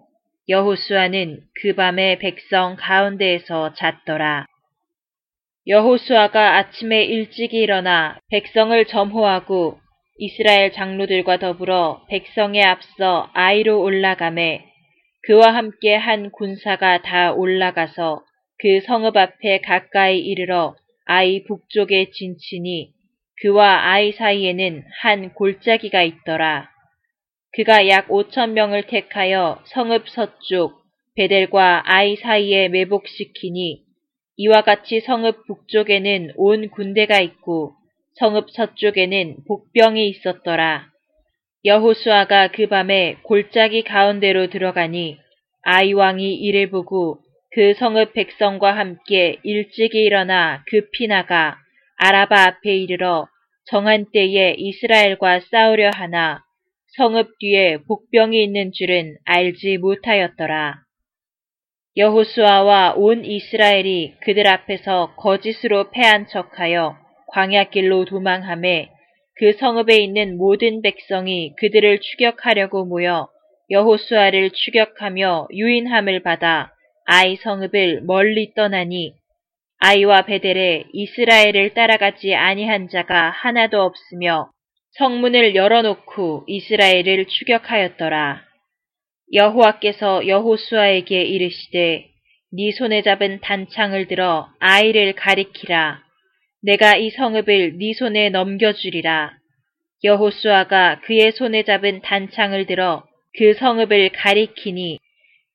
[0.49, 4.47] 여호수아는 그 밤에 백성 가운데에서 잤더라.
[5.67, 9.79] 여호수아가 아침에 일찍 일어나 백성을 점호하고
[10.17, 14.65] 이스라엘 장로들과 더불어 백성에 앞서 아이로 올라가매
[15.25, 18.23] 그와 함께 한 군사가 다 올라가서
[18.63, 22.93] 그 성읍 앞에 가까이 이르러 아이 북쪽에 진치니
[23.41, 26.71] 그와 아이 사이에는 한 골짜기가 있더라.
[27.55, 30.81] 그가 약 5천 명을 택하여 성읍 서쪽
[31.17, 33.83] 베델과 아이 사이에 매복시키니
[34.37, 37.73] 이와 같이 성읍 북쪽에는 온 군대가 있고
[38.15, 40.87] 성읍 서쪽에는 복병이 있었더라.
[41.65, 45.19] 여호수아가 그 밤에 골짜기 가운데로 들어가니
[45.63, 47.19] 아이 왕이 이를 보고
[47.55, 51.59] 그 성읍 백성과 함께 일찍이 일어나 급히 나가
[51.97, 53.29] 아라바 앞에 이르러
[53.67, 56.43] 정한 때에 이스라엘과 싸우려 하나
[56.97, 60.81] 성읍 뒤에 복병이 있는 줄은 알지 못하였더라.
[61.95, 66.97] 여호수아와 온 이스라엘이 그들 앞에서 거짓으로 패한 척하여
[67.29, 68.89] 광야길로 도망함에
[69.37, 73.29] 그 성읍에 있는 모든 백성이 그들을 추격하려고 모여
[73.69, 76.73] 여호수아를 추격하며 유인함을 받아
[77.07, 79.15] 아이 성읍을 멀리 떠나니
[79.79, 84.51] 아이와 베델에 이스라엘을 따라가지 아니한 자가 하나도 없으며
[84.93, 88.43] 성문을 열어놓고 이스라엘을 추격하였더라.
[89.33, 92.07] 여호와께서 여호수아에게 이르시되
[92.53, 96.01] 네 손에 잡은 단창을 들어 아이를 가리키라.
[96.63, 99.33] 내가 이 성읍을 네 손에 넘겨주리라.
[100.05, 103.05] 여호수아가 그의 손에 잡은 단창을 들어
[103.39, 104.99] 그 성읍을 가리키니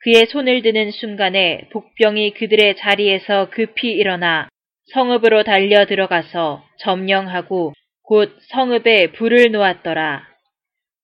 [0.04, 4.48] 그의 손을 드는 순간에 복병이 그들의 자리에서 급히 일어나
[4.94, 7.74] 성읍으로 달려 들어가서 점령하고
[8.04, 10.26] 곧 성읍에 불을 놓았더라.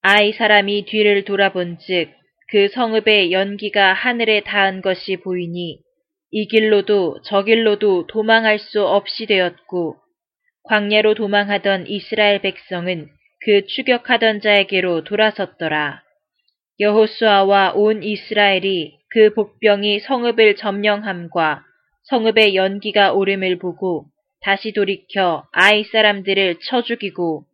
[0.01, 2.23] 아이 사람이 뒤를 돌아본 즉
[2.53, 5.79] 그 성읍의 연기가 하늘에 닿은 것이 보이니
[6.29, 9.97] 이 길로도 저 길로도 도망할 수 없이 되었고
[10.65, 13.09] 광야로 도망하던 이스라엘 백성은
[13.43, 16.02] 그 추격하던 자에게로 돌아섰더라.
[16.79, 21.63] 여호수아와 온 이스라엘이 그 복병이 성읍을 점령함과
[22.03, 24.05] 성읍의 연기가 오름을 보고
[24.41, 27.45] 다시 돌이켜 아이 사람들을 쳐 죽이고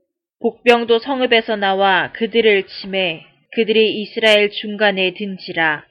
[0.42, 5.84] 복병도 성읍에서 나와 그들을 침해 그들이 이스라엘 중간에 든지라.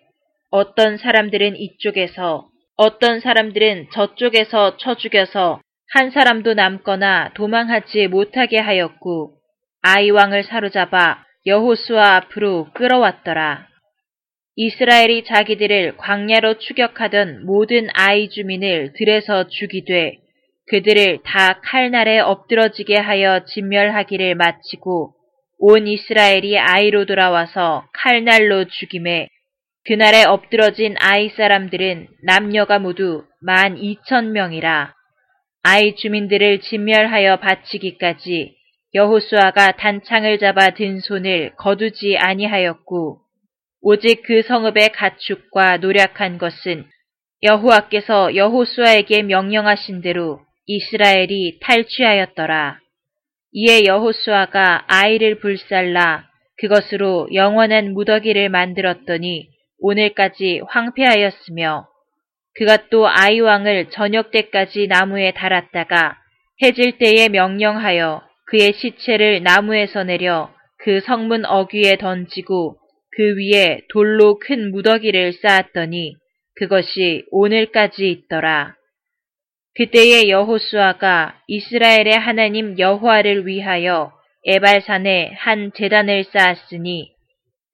[0.51, 5.61] 어떤 사람들은 이쪽에서 어떤 사람들은 저쪽에서 쳐 죽여서
[5.93, 9.35] 한 사람도 남거나 도망하지 못하게 하였고
[9.83, 13.69] 아이 왕을 사로잡아 여호수아 앞으로 끌어왔더라.
[14.57, 20.19] 이스라엘이 자기들을 광야로 추격하던 모든 아이 주민을 들에서 죽이되
[20.69, 25.15] 그들을 다 칼날에 엎드러지게 하여 진멸하기를 마치고
[25.61, 29.29] 온 이스라엘이 아이로 돌아와서 칼날로 죽임에
[29.87, 34.93] 그날에 엎드러진 아이 사람들은 남녀가 모두 만 이천 명이라
[35.63, 38.58] 아이 주민들을 진멸하여 바치기까지
[38.95, 43.21] 여호수아가 단창을 잡아 든 손을 거두지 아니하였고
[43.83, 46.87] 오직 그 성읍의 가축과 노력한 것은
[47.43, 52.81] 여호와께서 여호수아에게 명령하신 대로 이스라엘이 탈취하였더라.
[53.53, 56.29] 이에 여호수아가 아이를 불살라
[56.59, 59.49] 그것으로 영원한 무더기를 만들었더니
[59.81, 61.87] 오늘까지 황폐하였으며
[62.55, 66.19] 그가 또 아이왕을 저녁 때까지 나무에 달았다가
[66.63, 72.79] 해질 때에 명령하여 그의 시체를 나무에서 내려 그 성문 어귀에 던지고
[73.15, 76.15] 그 위에 돌로 큰 무더기를 쌓았더니
[76.55, 78.75] 그것이 오늘까지 있더라.
[79.75, 84.13] 그때의 여호수아가 이스라엘의 하나님 여호와를 위하여
[84.45, 87.13] 에발산에 한 재단을 쌓았으니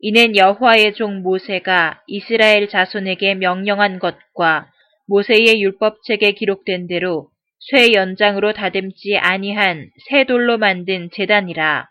[0.01, 4.71] 이는 여호와의 종 모세가 이스라엘 자손에게 명령한 것과
[5.07, 7.29] 모세의 율법책에 기록된 대로
[7.71, 11.89] 쇠 연장으로 다듬지 아니한 새 돌로 만든 재단이라.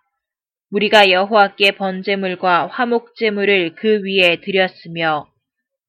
[0.71, 5.25] 우리가 여호와께 번제물과 화목제물을 그 위에 드렸으며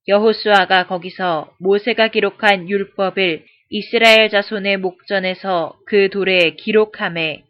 [0.09, 7.45] 여호수아가 거기서 모세가 기록한 율법을 이스라엘 자손의 목전에서 그 돌에 기록함에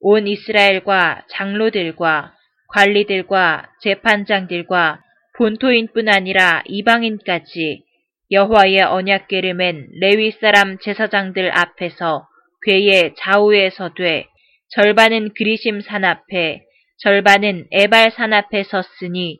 [0.00, 2.34] 온 이스라엘과 장로들과
[2.68, 5.02] 관리들과 재판장들과
[5.36, 7.84] 본토인뿐 아니라 이방인까지
[8.32, 12.28] 여호와의 언약궤를 맨 레위 사람 제사장들 앞에서
[12.64, 14.26] 궤의 좌우에 서되
[14.68, 16.62] 절반은 그리심 산 앞에
[16.98, 19.38] 절반은 에발 산 앞에 섰으니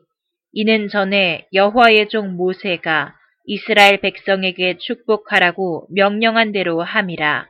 [0.51, 3.15] 이는 전에 여호와의 종 모세가
[3.45, 7.47] 이스라엘 백성에게 축복하라고 명령한 대로 함이라.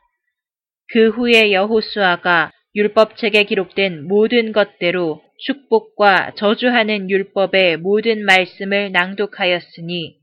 [0.93, 10.20] 그 후에 여호수아가 율법책에 기록된 모든 것대로 축복과 저주하는 율법의 모든 말씀을 낭독하였으니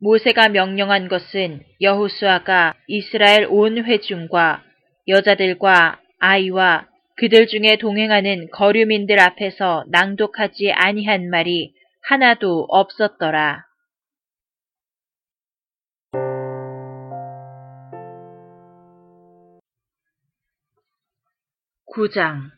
[0.00, 4.62] 모세가 명령한 것은 여호수아가 이스라엘 온 회중과
[5.08, 6.86] 여자들과 아이와
[7.16, 11.72] 그들 중에 동행하는 거류민들 앞에서 낭독하지 아니한 말이
[12.02, 13.64] 하나도 없었더라.
[21.94, 22.50] 9장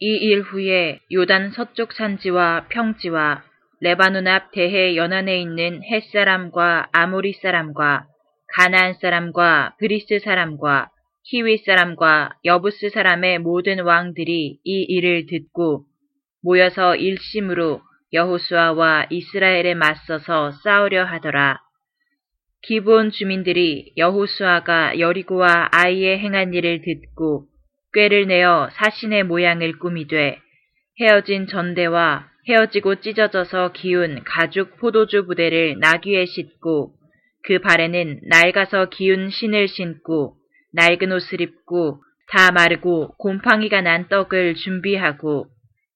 [0.00, 3.47] 이 일 후에 요단 서쪽 산지와 평지와
[3.80, 8.06] 레바논 앞 대해 연안에 있는 헷 사람과 아모리 사람과
[8.54, 10.90] 가나안 사람과 브리스 사람과
[11.24, 15.84] 히위 사람과 여부스 사람의 모든 왕들이 이 일을 듣고
[16.42, 21.60] 모여서 일심으로 여호수아와 이스라엘에 맞서서 싸우려 하더라.
[22.62, 27.46] 기브온 주민들이 여호수아가 여리고와 아이에 행한 일을 듣고
[27.92, 30.40] 꾀를 내어 사신의 모양을 꾸미되
[31.00, 36.94] 헤어진 전대와 헤어지고 찢어져서 기운 가죽 포도주 부대를 나귀에 싣고
[37.44, 40.36] 그 발에는 낡아서 기운 신을 신고
[40.72, 45.46] 낡은 옷을 입고 다 마르고 곰팡이가 난 떡을 준비하고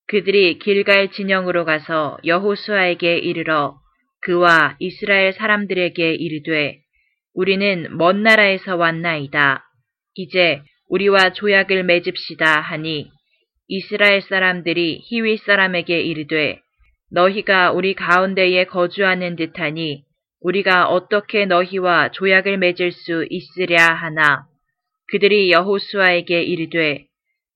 [0.09, 3.79] 그들이 길갈 진영으로 가서 여호수아에게 이르러
[4.21, 6.79] 그와 이스라엘 사람들에게 이르되
[7.35, 9.65] 우리는 먼 나라에서 왔나이다.
[10.15, 13.11] 이제 우리와 조약을 맺읍시다 하니
[13.69, 16.61] 이스라엘 사람들이 히위 사람에게 이르되
[17.11, 20.05] 너희가 우리 가운데에 거주하는 듯하니
[20.41, 24.47] 우리가 어떻게 너희와 조약을 맺을 수 있으랴 하나?
[25.09, 27.05] 그들이 여호수아에게 이르되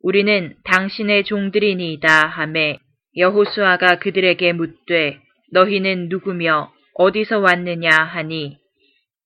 [0.02, 2.78] 우리는 당신의 종들이니이다 하매
[3.16, 5.18] 여호수아가 그들에게 묻되
[5.52, 8.58] 너희는 누구며 어디서 왔느냐 하니?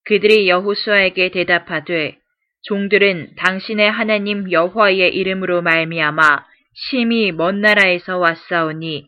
[0.04, 2.16] 그들이 여호수아에게 대답하되
[2.62, 9.06] 종들은 당신의 하나님 여호와의 이름으로 말미암아 심히 먼 나라에서 왔사오니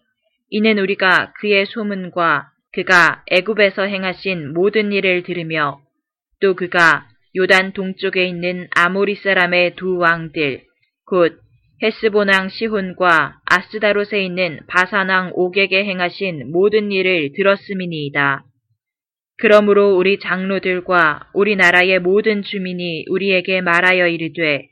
[0.50, 5.80] 이는 우리가 그의 소문과 그가 애굽에서 행하신 모든 일을 들으며
[6.40, 7.06] 또 그가
[7.36, 10.62] 요단 동쪽에 있는 아모리 사람의 두 왕들
[11.06, 11.38] 곧
[11.82, 18.44] 헤스보낭 시혼과 아스다롯에 있는 바사낭 옥에게 행하신 모든 일을 들었음이니이다.
[19.38, 24.68] 그러므로 우리 장로들과 우리 나라의 모든 주민이 우리에게 말하여 이르되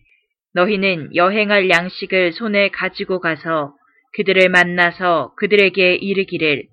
[0.55, 3.75] 너희는 여행할 양식을 손에 가지고 가서
[4.15, 6.65] 그들을 만나서 그들에게 이르기를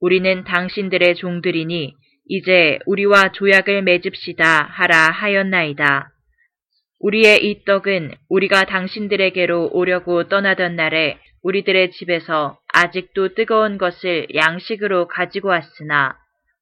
[0.00, 1.94] 우리는 당신들의 종들이니
[2.26, 6.10] 이제 우리와 조약을 맺읍시다 하라 하였나이다.
[7.00, 15.48] 우리의 이 떡은 우리가 당신들에게로 오려고 떠나던 날에 우리들의 집에서 아직도 뜨거운 것을 양식으로 가지고
[15.48, 16.16] 왔으나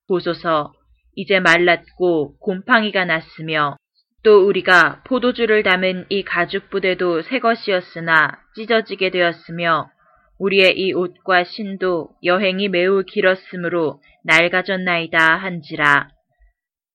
[0.07, 0.73] 보소서
[1.17, 3.77] 이제 말랐고 곰팡이가 났으며
[4.25, 9.91] 또 우리가 포도주를 담은 이 가죽 부대도 새 것이었으나 찢어지게 되었으며
[10.39, 16.09] 우리의 이 옷과 신도 여행이 매우 길었으므로 낡아졌나이다 한지라.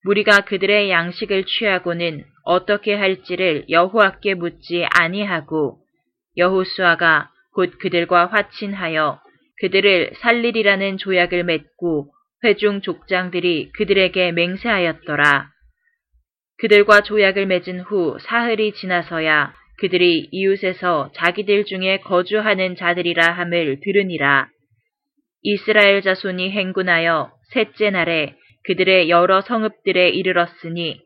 [0.06, 5.80] 우리가 그들의 양식을 취하고는 어떻게 할지를 여호와께 묻지 아니하고
[6.36, 9.20] 여호수아가 곧 그들과 화친하여
[9.62, 12.12] 그들을 살리리라는 조약을 맺고
[12.44, 15.53] 회중 족장들이 그들에게 맹세하였더라.
[16.60, 24.48] 그들과 조약을 맺은 후 사흘이 지나서야 그들이 이웃에서 자기들 중에 거주하는 자들이라 함을 들으니라.
[25.42, 31.02] 이스라엘 자손이 행군하여 셋째 날에 그들의 여러 성읍들에 이르렀으니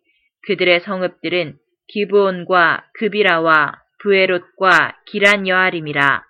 [0.46, 1.56] 그들의 성읍들은
[1.88, 6.24] 기브온과 그비라와 부에롯과 기란 여아림이라.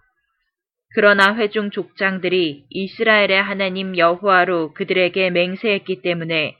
[0.96, 6.56] 그러나 회중 족장들이 이스라엘의 하나님 여호와로 그들에게 맹세했기 때문에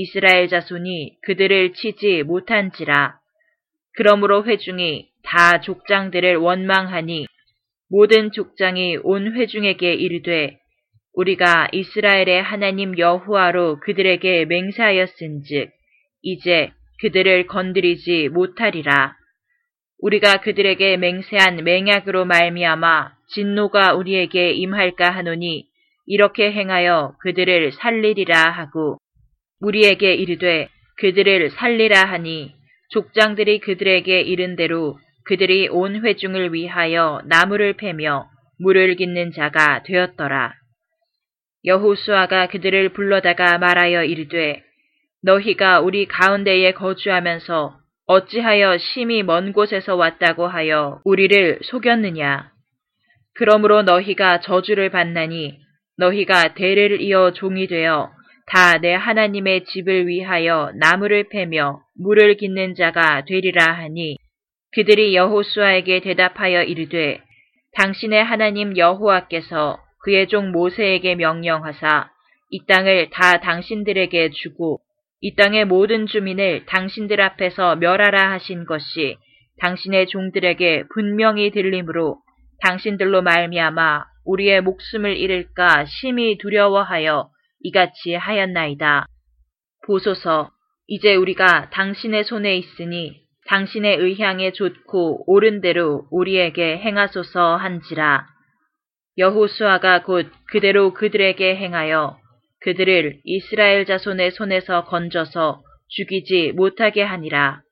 [0.00, 3.18] 이스라엘 자손이 그들을 치지 못한지라.
[3.96, 7.26] 그러므로 회중이 다 족장들을 원망하니
[7.90, 10.60] 모든 족장이 온 회중에게 이르되
[11.14, 15.70] 우리가 이스라엘의 하나님 여호와로 그들에게 맹세하였은즉
[16.22, 16.70] 이제
[17.00, 19.16] 그들을 건드리지 못하리라.
[19.98, 25.66] 우리가 그들에게 맹세한 맹약으로 말미암아 진노가 우리에게 임할까 하노니
[26.06, 28.98] 이렇게 행하여 그들을 살리리라 하고
[29.60, 32.54] 우리에게 이르되 그들을 살리라 하니
[32.90, 38.28] 족장들이 그들에게 이른 대로 그들이 온 회중을 위하여 나무를 패며
[38.58, 40.54] 물을 깃는 자가 되었더라.
[41.64, 44.62] 여호수아가 그들을 불러다가 말하여 이르되
[45.22, 52.50] 너희가 우리 가운데에 거주하면서 어찌하여 심히 먼 곳에서 왔다고 하여 우리를 속였느냐.
[53.34, 55.58] 그러므로 너희가 저주를 받나니
[55.98, 58.10] 너희가 대를 이어 종이 되어
[58.50, 64.16] 다 내 하나님의 집을 위하여 나무를 패며 물을 깃는 자가 되리라 하니
[64.72, 67.20] 그들이 여호수아에게 대답하여 이르되
[67.76, 72.10] 당신의 하나님 여호와께서 그의 종 모세에게 명령하사
[72.50, 74.80] 이 땅을 다 당신들에게 주고
[75.20, 79.18] 이 땅의 모든 주민을 당신들 앞에서 멸하라 하신 것이
[79.60, 82.16] 당신의 종들에게 분명히 들림으로
[82.62, 87.28] 당신들로 말미암아 우리의 목숨을 잃을까 심히 두려워하여
[87.60, 89.06] 이같이 하였나이다.
[89.86, 90.50] 보소서
[90.86, 98.26] 이제 우리가 당신의 손에 있으니 당신의 의향에 좋고 옳은 대로 우리에게 행하소서 한지라.
[99.16, 102.18] 여호수아가 곧 그대로 그들에게 행하여
[102.60, 107.62] 그들을 이스라엘 자손의 손에서 건져서 죽이지 못하게 하니라.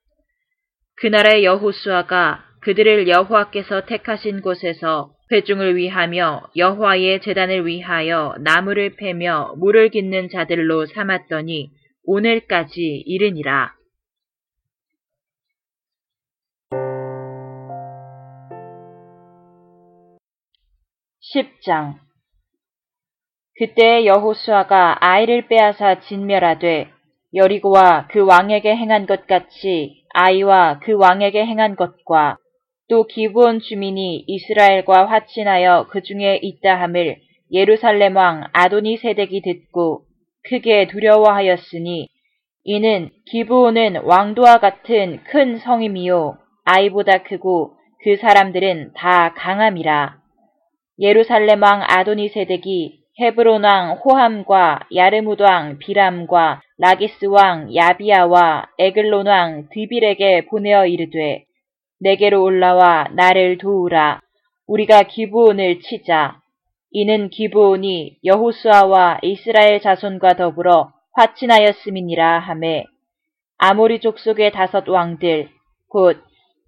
[0.97, 10.29] 그날의 여호수아가 그들을 여호와께서 택하신 곳에서 회중을 위하며 여호와의 재단을 위하여 나무를 패며 물을 깃는
[10.29, 11.71] 자들로 삼았더니
[12.05, 13.75] 오늘까지 이르니라.
[21.35, 21.97] 10장
[23.59, 26.91] 그때 여호수아가 아이를 빼앗아 진멸하되
[27.35, 32.39] 여리고와 그 왕에게 행한 것 같이 아이와 그 왕에게 행한 것과
[32.89, 37.17] 또 기브온 주민이 이스라엘과 화친하여 그 중에 있다 함을
[37.53, 40.03] 예루살렘 왕 아도니 세덱이 듣고
[40.49, 42.09] 크게 두려워하였으니
[42.65, 50.19] 이는 기브온은 왕도와 같은 큰 성임이요 아이보다 크고 그 사람들은 다 강함이라.
[51.01, 59.69] 예루살렘 왕 아도니 세덱이 헤브론 왕 호함과 야르무드 왕 비람과 라기스 왕 야비아와 에글론 왕
[59.71, 61.47] 드빌에게 보내어 이르되
[62.01, 64.21] 내게로 올라와 나를 도우라.
[64.67, 66.41] 우리가 기브온을 치자.
[66.91, 72.85] 이는 기브온이 여호수아와 이스라엘 자손과 더불어 화친하였음이니라 하매.
[73.59, 75.49] 아모리 족속의 다섯 왕들
[75.89, 76.19] 곧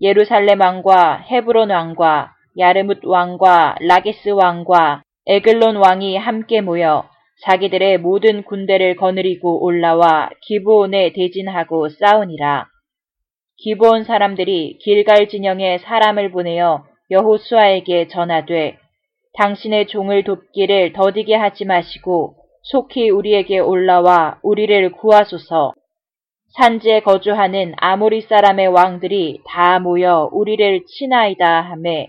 [0.01, 7.09] 예루살렘 왕과 헤브론 왕과 야르뭇 왕과 라게스 왕과 에글론 왕이 함께 모여
[7.43, 12.67] 자기들의 모든 군대를 거느리고 올라와 기브온에 대진하고 싸우니라.
[13.61, 18.79] 기브온 사람들이 길갈 진영에 사람을 보내어 여호수아에게 전하되
[19.35, 25.73] 당신의 종을 돕기를 더디게 하지 마시고 속히 우리에게 올라와 우리를 구하소서.
[26.57, 32.09] 산지에 거주하는 아모리 사람의 왕들이 다 모여 우리를 치나이다 하매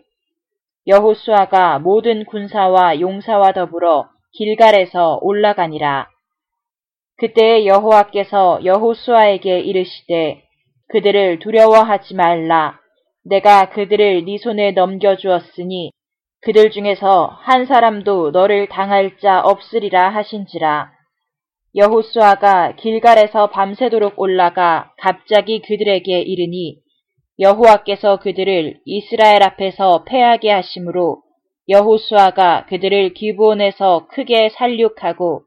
[0.87, 6.07] 여호수아가 모든 군사와 용사와 더불어 길갈에서 올라가니라.
[7.17, 10.43] 그때 여호와께서 여호수아에게 이르시되
[10.89, 12.79] 그들을 두려워하지 말라.
[13.23, 15.91] 내가 그들을 네 손에 넘겨주었으니
[16.41, 20.91] 그들 중에서 한 사람도 너를 당할 자 없으리라 하신지라.
[21.75, 26.77] 여호수아가 길갈에서 밤새도록 올라가 갑자기 그들에게 이르니
[27.39, 31.21] 여호와께서 그들을 이스라엘 앞에서 패하게 하심으로
[31.69, 35.43] 여호수아가 그들을 기브온에서 크게 살육하고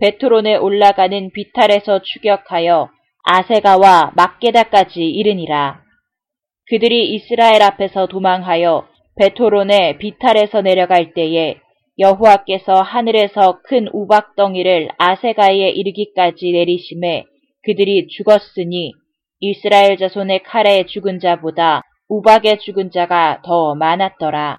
[0.00, 2.88] 베토론에 올라가는 비탈에서 추격하여
[3.26, 5.82] 아세가와 막게다까지 이르니라.
[6.68, 11.56] 그들이 이스라엘 앞에서 도망하여 베토론의 비탈에서 내려갈 때에
[11.98, 17.24] 여호와께서 하늘에서 큰 우박덩이를 아세가에 이르기까지 내리심에
[17.64, 18.92] 그들이 죽었으니
[19.40, 24.58] 이스라엘 자손의 칼에 죽은 자보다 우박에 죽은 자가 더 많았더라.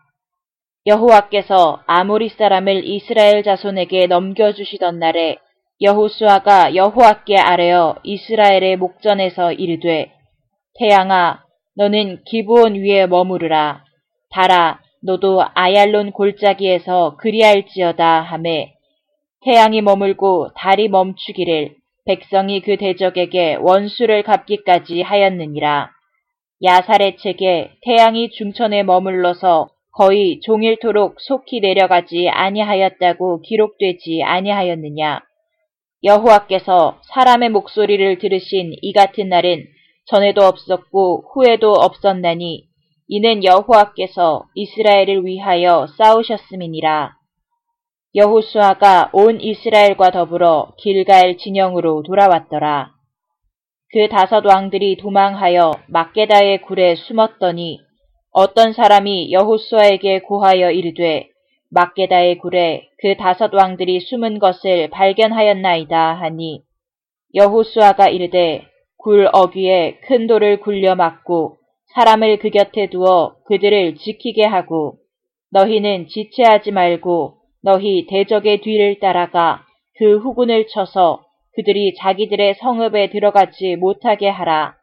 [0.85, 5.37] 여호와께서 아모리 사람을 이스라엘 자손에게 넘겨주시던 날에
[5.81, 10.11] 여호수아가 여호와께 아뢰어 이스라엘의 목전에서 이르되
[10.79, 11.43] 태양아
[11.75, 13.83] 너는 기브온 위에 머무르라
[14.31, 18.73] 달아 너도 아얄론 골짜기에서 그리할지어다 하매
[19.43, 21.75] 태양이 머물고 달이 멈추기를
[22.07, 25.91] 백성이 그 대적에게 원수를 갚기까지 하였느니라.
[26.63, 35.19] 야살의 책에 태양이 중천에 머물러서 거의 종일토록 속히 내려가지 아니하였다고 기록되지 아니하였느냐.
[36.03, 39.65] 여호와께서 사람의 목소리를 들으신 이 같은 날은
[40.05, 42.65] 전에도 없었고 후에도 없었나니
[43.07, 47.15] 이는 여호와께서 이스라엘을 위하여 싸우셨음이니라.
[48.15, 52.91] 여호수아가 온 이스라엘과 더불어 길갈 진영으로 돌아왔더라.
[53.93, 57.79] 그 다섯 왕들이 도망하여 막게다의 굴에 숨었더니
[58.31, 61.29] 어떤 사람이 여호수아에게 고하여 이르되
[61.69, 66.61] 막게다의 굴에 그 다섯 왕들이 숨은 것을 발견하였나이다 하니
[67.35, 68.65] 여호수아가 이르되
[68.97, 71.57] 굴 어귀에 큰 돌을 굴려 막고
[71.93, 74.97] 사람을 그 곁에 두어 그들을 지키게 하고
[75.51, 79.65] 너희는 지체하지 말고 너희 대적의 뒤를 따라가
[79.97, 81.23] 그 후군을 쳐서
[81.55, 84.75] 그들이 자기들의 성읍에 들어가지 못하게 하라.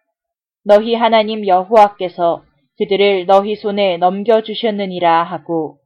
[0.64, 2.42] 너희 하나님 여호와께서
[2.78, 5.78] 그들을 너희 손에 넘겨주셨느니라 하고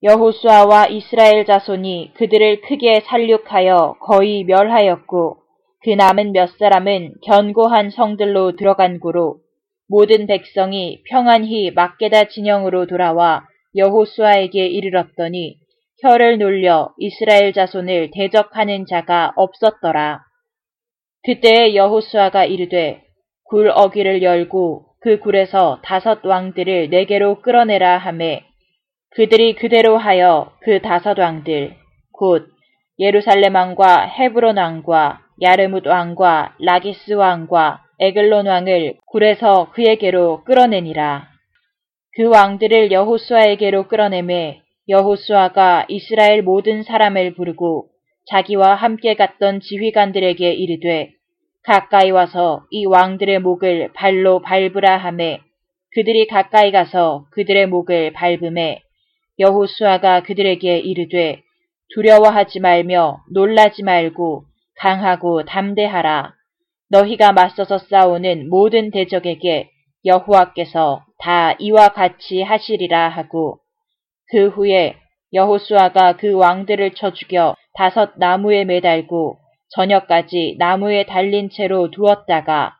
[0.00, 5.38] 여호수아와 이스라엘 자손이 그들을 크게 살육하여 거의 멸하였고
[5.82, 9.40] 그 남은 몇 사람은 견고한 성들로 들어간 고로
[9.88, 15.56] 모든 백성이 평안히 막게다 진영으로 돌아와 여호수아에게 이르렀더니
[16.00, 20.20] 혀를 놀려 이스라엘 자손을 대적하는 자가 없었더라.
[21.24, 23.02] 그때 여호수아가 이르되
[23.44, 28.47] 굴 어귀를 열고 그 굴에서 다섯 왕들을 내게로 끌어내라 하매
[29.10, 31.74] 그들이 그대로 하여 그 다섯 왕들
[32.12, 32.48] 곧
[32.98, 41.28] 예루살렘 왕과 헤브론 왕과 야르뭇 왕과 라기스 왕과 에글론 왕을 굴에서 그에게로 끌어내니라.
[42.16, 47.88] 그 왕들을 여호수아에게로 끌어내매 여호수아가 이스라엘 모든 사람을 부르고
[48.30, 51.10] 자기와 함께 갔던 지휘관들에게 이르되
[51.64, 55.40] 가까이 와서 이 왕들의 목을 발로 밟으라 하매
[55.94, 58.82] 그들이 가까이 가서 그들의 목을 밟음에
[59.38, 61.42] 여호수아가 그들에게 이르되
[61.94, 64.44] 두려워하지 말며 놀라지 말고
[64.78, 66.34] 강하고 담대하라.
[66.90, 69.70] 너희가 맞서서 싸우는 모든 대적에게
[70.04, 73.58] 여호와께서 다 이와 같이 하시리라 하고
[74.30, 74.96] 그 후에
[75.32, 79.38] 여호수아가 그 왕들을 쳐 죽여 다섯 나무에 매달고
[79.70, 82.76] 저녁까지 나무에 달린 채로 두었다가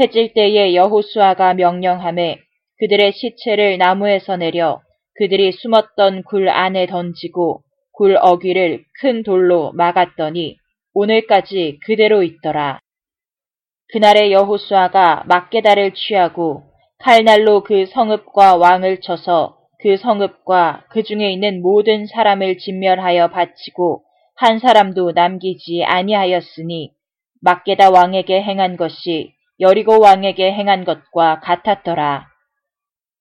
[0.00, 2.38] 해질 때에 여호수아가 명령함에
[2.78, 4.80] 그들의 시체를 나무에서 내려
[5.18, 7.62] 그들이 숨었던 굴 안에 던지고
[7.92, 10.56] 굴 어귀를 큰 돌로 막았더니
[10.94, 12.80] 오늘까지 그대로 있더라.
[13.92, 16.64] 그날의 여호수아가 막게다를 취하고
[16.98, 24.02] 칼날로 그 성읍과 왕을 쳐서 그 성읍과 그 중에 있는 모든 사람을 진멸하여 바치고
[24.34, 26.92] 한 사람도 남기지 아니하였으니
[27.42, 32.26] 막게다 왕에게 행한 것이 여리고 왕에게 행한 것과 같았더라.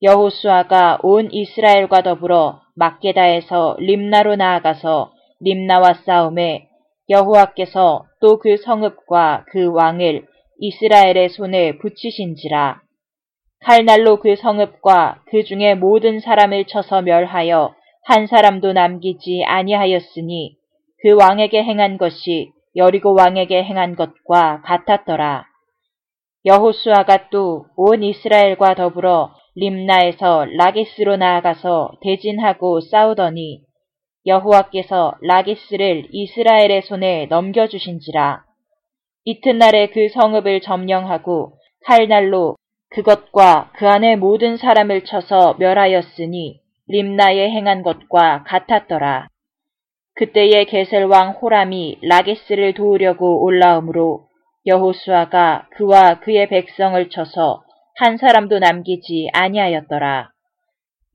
[0.02, 6.68] 여호수아가 온 이스라엘과 더불어 막게다에서 림나로 나아가서 림나와 싸움에
[7.10, 10.26] 여호와께서 또 그 성읍과 그 왕을
[10.60, 12.82] 이스라엘의 손에 붙이신지라.
[13.64, 17.74] 칼날로 그 성읍과 그 중에 모든 사람을 쳐서 멸하여
[18.06, 20.56] 한 사람도 남기지 아니하였으니
[21.02, 25.46] 그 왕에게 행한 것이 여리고 왕에게 행한 것과 같았더라.
[26.46, 33.62] 여호수아가 또 온 이스라엘과 더불어 림나에서 라기스로 나아가서 대진하고 싸우더니
[34.26, 38.44] 여호와께서 라기스를 이스라엘의 손에 넘겨주신지라.
[39.24, 41.54] 이튿날에 그 성읍을 점령하고
[41.86, 42.56] 칼날로
[42.90, 49.28] 그것과 그 안에 모든 사람을 쳐서 멸하였으니 림나에 행한 것과 같았더라.
[50.16, 54.28] 그때의 게셀왕 호람이 라게스를 도우려고 올라오므로
[54.66, 57.65] 여호수아가 그와 그의 백성을 쳐서
[57.98, 60.30] 한 사람도 남기지 아니하였더라.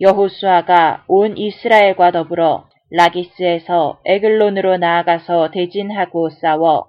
[0.01, 6.89] 여호수아가 온 이스라엘과 더불어 라기스에서 에글론으로 나아가서 대진하고 싸워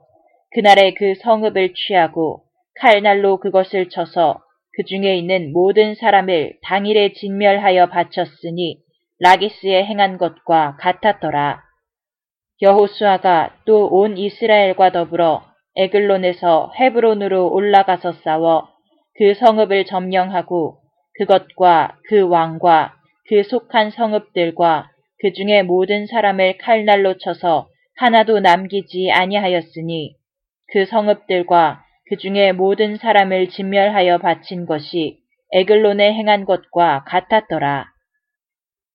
[0.54, 2.44] 그날에 그 성읍을 취하고
[2.80, 4.39] 칼날로 그것을 쳐서
[4.78, 8.78] 그 중에 있는 모든 사람을 당일에 진멸하여 바쳤으니
[9.20, 11.62] 라기스에 행한 것과 같았더라.
[12.62, 15.44] 여호수아가 또 온 이스라엘과 더불어
[15.76, 18.70] 에글론에서 헤브론으로 올라가서 싸워
[19.18, 20.78] 그 성읍을 점령하고
[21.18, 22.93] 그것과 그 왕과
[23.28, 24.89] 그 속한 성읍들과
[25.20, 30.16] 그 중에 모든 사람을 칼날로 쳐서 하나도 남기지 아니하였으니
[30.74, 35.20] 그 성읍들과 그 중에 모든 사람을 진멸하여 바친 것이
[35.53, 37.86] 에글론에 행한 것과 같았더라.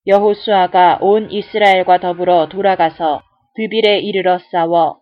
[0.06, 3.22] 여호수아가 온 이스라엘과 더불어 돌아가서
[3.56, 5.00] 드빌에 이르러 싸워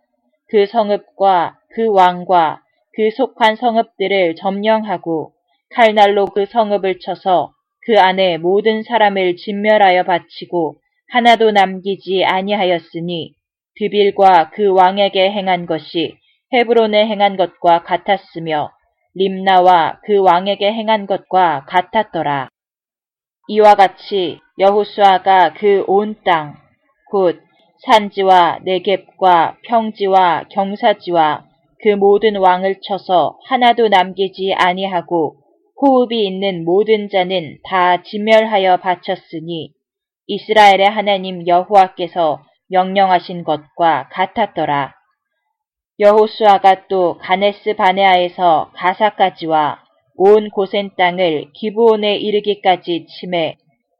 [0.48, 2.60] 그 성읍과 그 왕과
[2.96, 5.32] 그 속한 성읍들을 점령하고
[5.74, 7.52] 칼날로 그 성읍을 쳐서
[7.86, 10.76] 그 안에 모든 사람을 진멸하여 바치고
[11.12, 13.34] 하나도 남기지 아니하였으니
[13.76, 16.16] 드빌과 그 왕에게 행한 것이
[16.52, 18.70] 헤브론에 행한 것과 같았으며
[19.16, 22.48] 림나와 그 왕에게 행한 것과 같았더라.
[23.48, 26.54] 이와 같이 여호수아가 그 온 땅,
[27.10, 27.40] 곧
[27.86, 31.44] 산지와 내겝과 평지와 경사지와
[31.84, 35.36] 그 모든 왕을 쳐서 하나도 남기지 아니하고
[35.78, 39.70] 호흡이 있는 모든 자는 다 진멸하여 바쳤으니
[40.26, 44.94] 이스라엘의 하나님 여호와께서 명령하신 것과 같았더라.
[46.00, 49.80] 여호수아가 또 가네스 바네아에서 가사까지와
[50.16, 53.58] 온 고센 땅을 기브온에 이르기까지 침해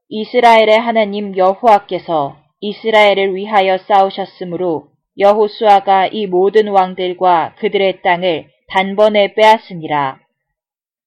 [0.09, 10.19] 이스라엘의 하나님 여호와께서 이스라엘을 위하여 싸우셨으므로 여호수아가 이 모든 왕들과 그들의 땅을 단번에 빼앗으니라.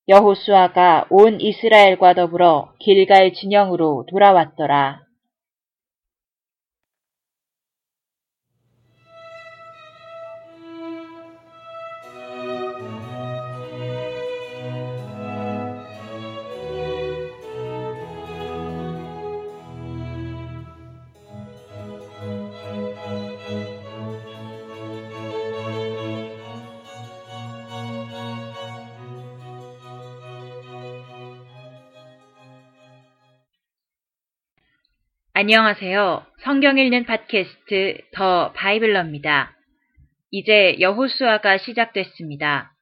[0.08, 5.07] 여호수아가 온 이스라엘과 더불어 길갈 진영으로 돌아왔더라.
[35.40, 36.26] 안녕하세요.
[36.40, 39.56] 성경 읽는 팟캐스트 더 바이블러입니다.
[40.32, 42.74] 이제 여호수아가 시작됐습니다.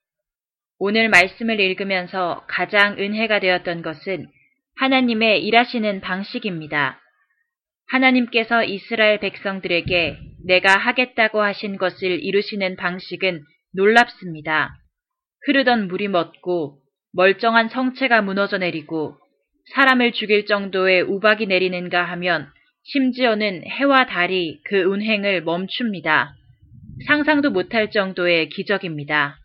[0.80, 4.28] 오늘 말씀을 읽으면서 가장 은혜가 되었던 것은
[4.78, 7.02] 하나님의 일하시는 방식입니다.
[7.90, 13.44] 하나님께서 이스라엘 백성들에게 내가 하겠다고 하신 것을 이루시는 방식은
[13.74, 14.74] 놀랍습니다.
[15.46, 16.80] 흐르던 물이 멎고
[17.12, 19.18] 멀쩡한 성체가 무너져 내리고
[19.74, 22.48] 사람을 죽일 정도의 우박이 내리는가 하면
[22.84, 26.36] 심지어는 해와 달이 그 운행을 멈춥니다.
[27.08, 29.40] 상상도 못할 정도의 기적입니다.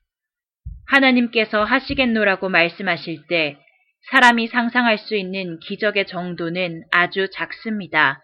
[0.86, 3.56] 하나님께서 하시겠노라고 말씀하실 때
[4.10, 8.20] 사람이 상상할 수 있는 기적의 정도는 아주 작습니다.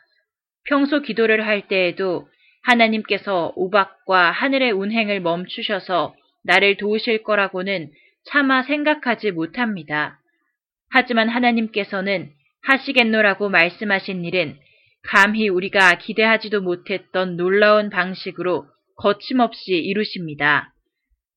[0.65, 2.29] 평소 기도를 할 때에도
[2.63, 7.91] 하나님께서 우박과 하늘의 운행을 멈추셔서 나를 도우실 거라고는
[8.25, 10.19] 차마 생각하지 못합니다.
[10.91, 12.31] 하지만 하나님께서는
[12.63, 14.59] 하시겠노라고 말씀하신 일은
[15.03, 18.67] 감히 우리가 기대하지도 못했던 놀라운 방식으로
[18.97, 20.73] 거침없이 이루십니다.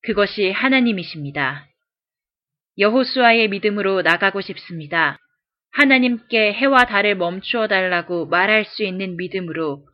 [0.02, 1.66] 그것이 하나님이십니다.
[2.78, 5.18] 여호수아의 믿음으로 나가고 싶습니다.
[5.72, 9.84] 하나님께 해와 달을 멈추어 달라고 말할 수 있는 믿음으로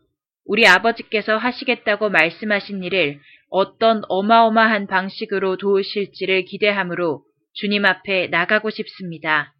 [0.46, 7.22] 우리 아버지께서 하시겠다고 말씀하신 일을 어떤 어마어마한 방식으로 도우실지를 기대함으로
[7.56, 9.54] 주님 앞에 나가고 싶습니다.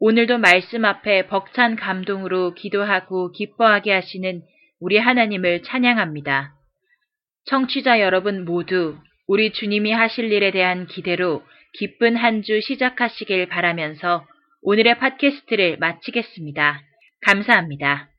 [0.00, 4.42] 오늘도 말씀 앞에 벅찬 감동으로 기도하고 기뻐하게 하시는
[4.80, 6.54] 우리 하나님을 찬양합니다.
[7.46, 8.98] 청취자 여러분 모두
[9.28, 11.42] 우리 주님이 하실 일에 대한 기대로
[11.74, 14.26] 기쁜 한 주 시작하시길 바라면서
[14.62, 16.80] 오늘의 팟캐스트를 마치겠습니다.
[17.26, 18.11] 감사합니다.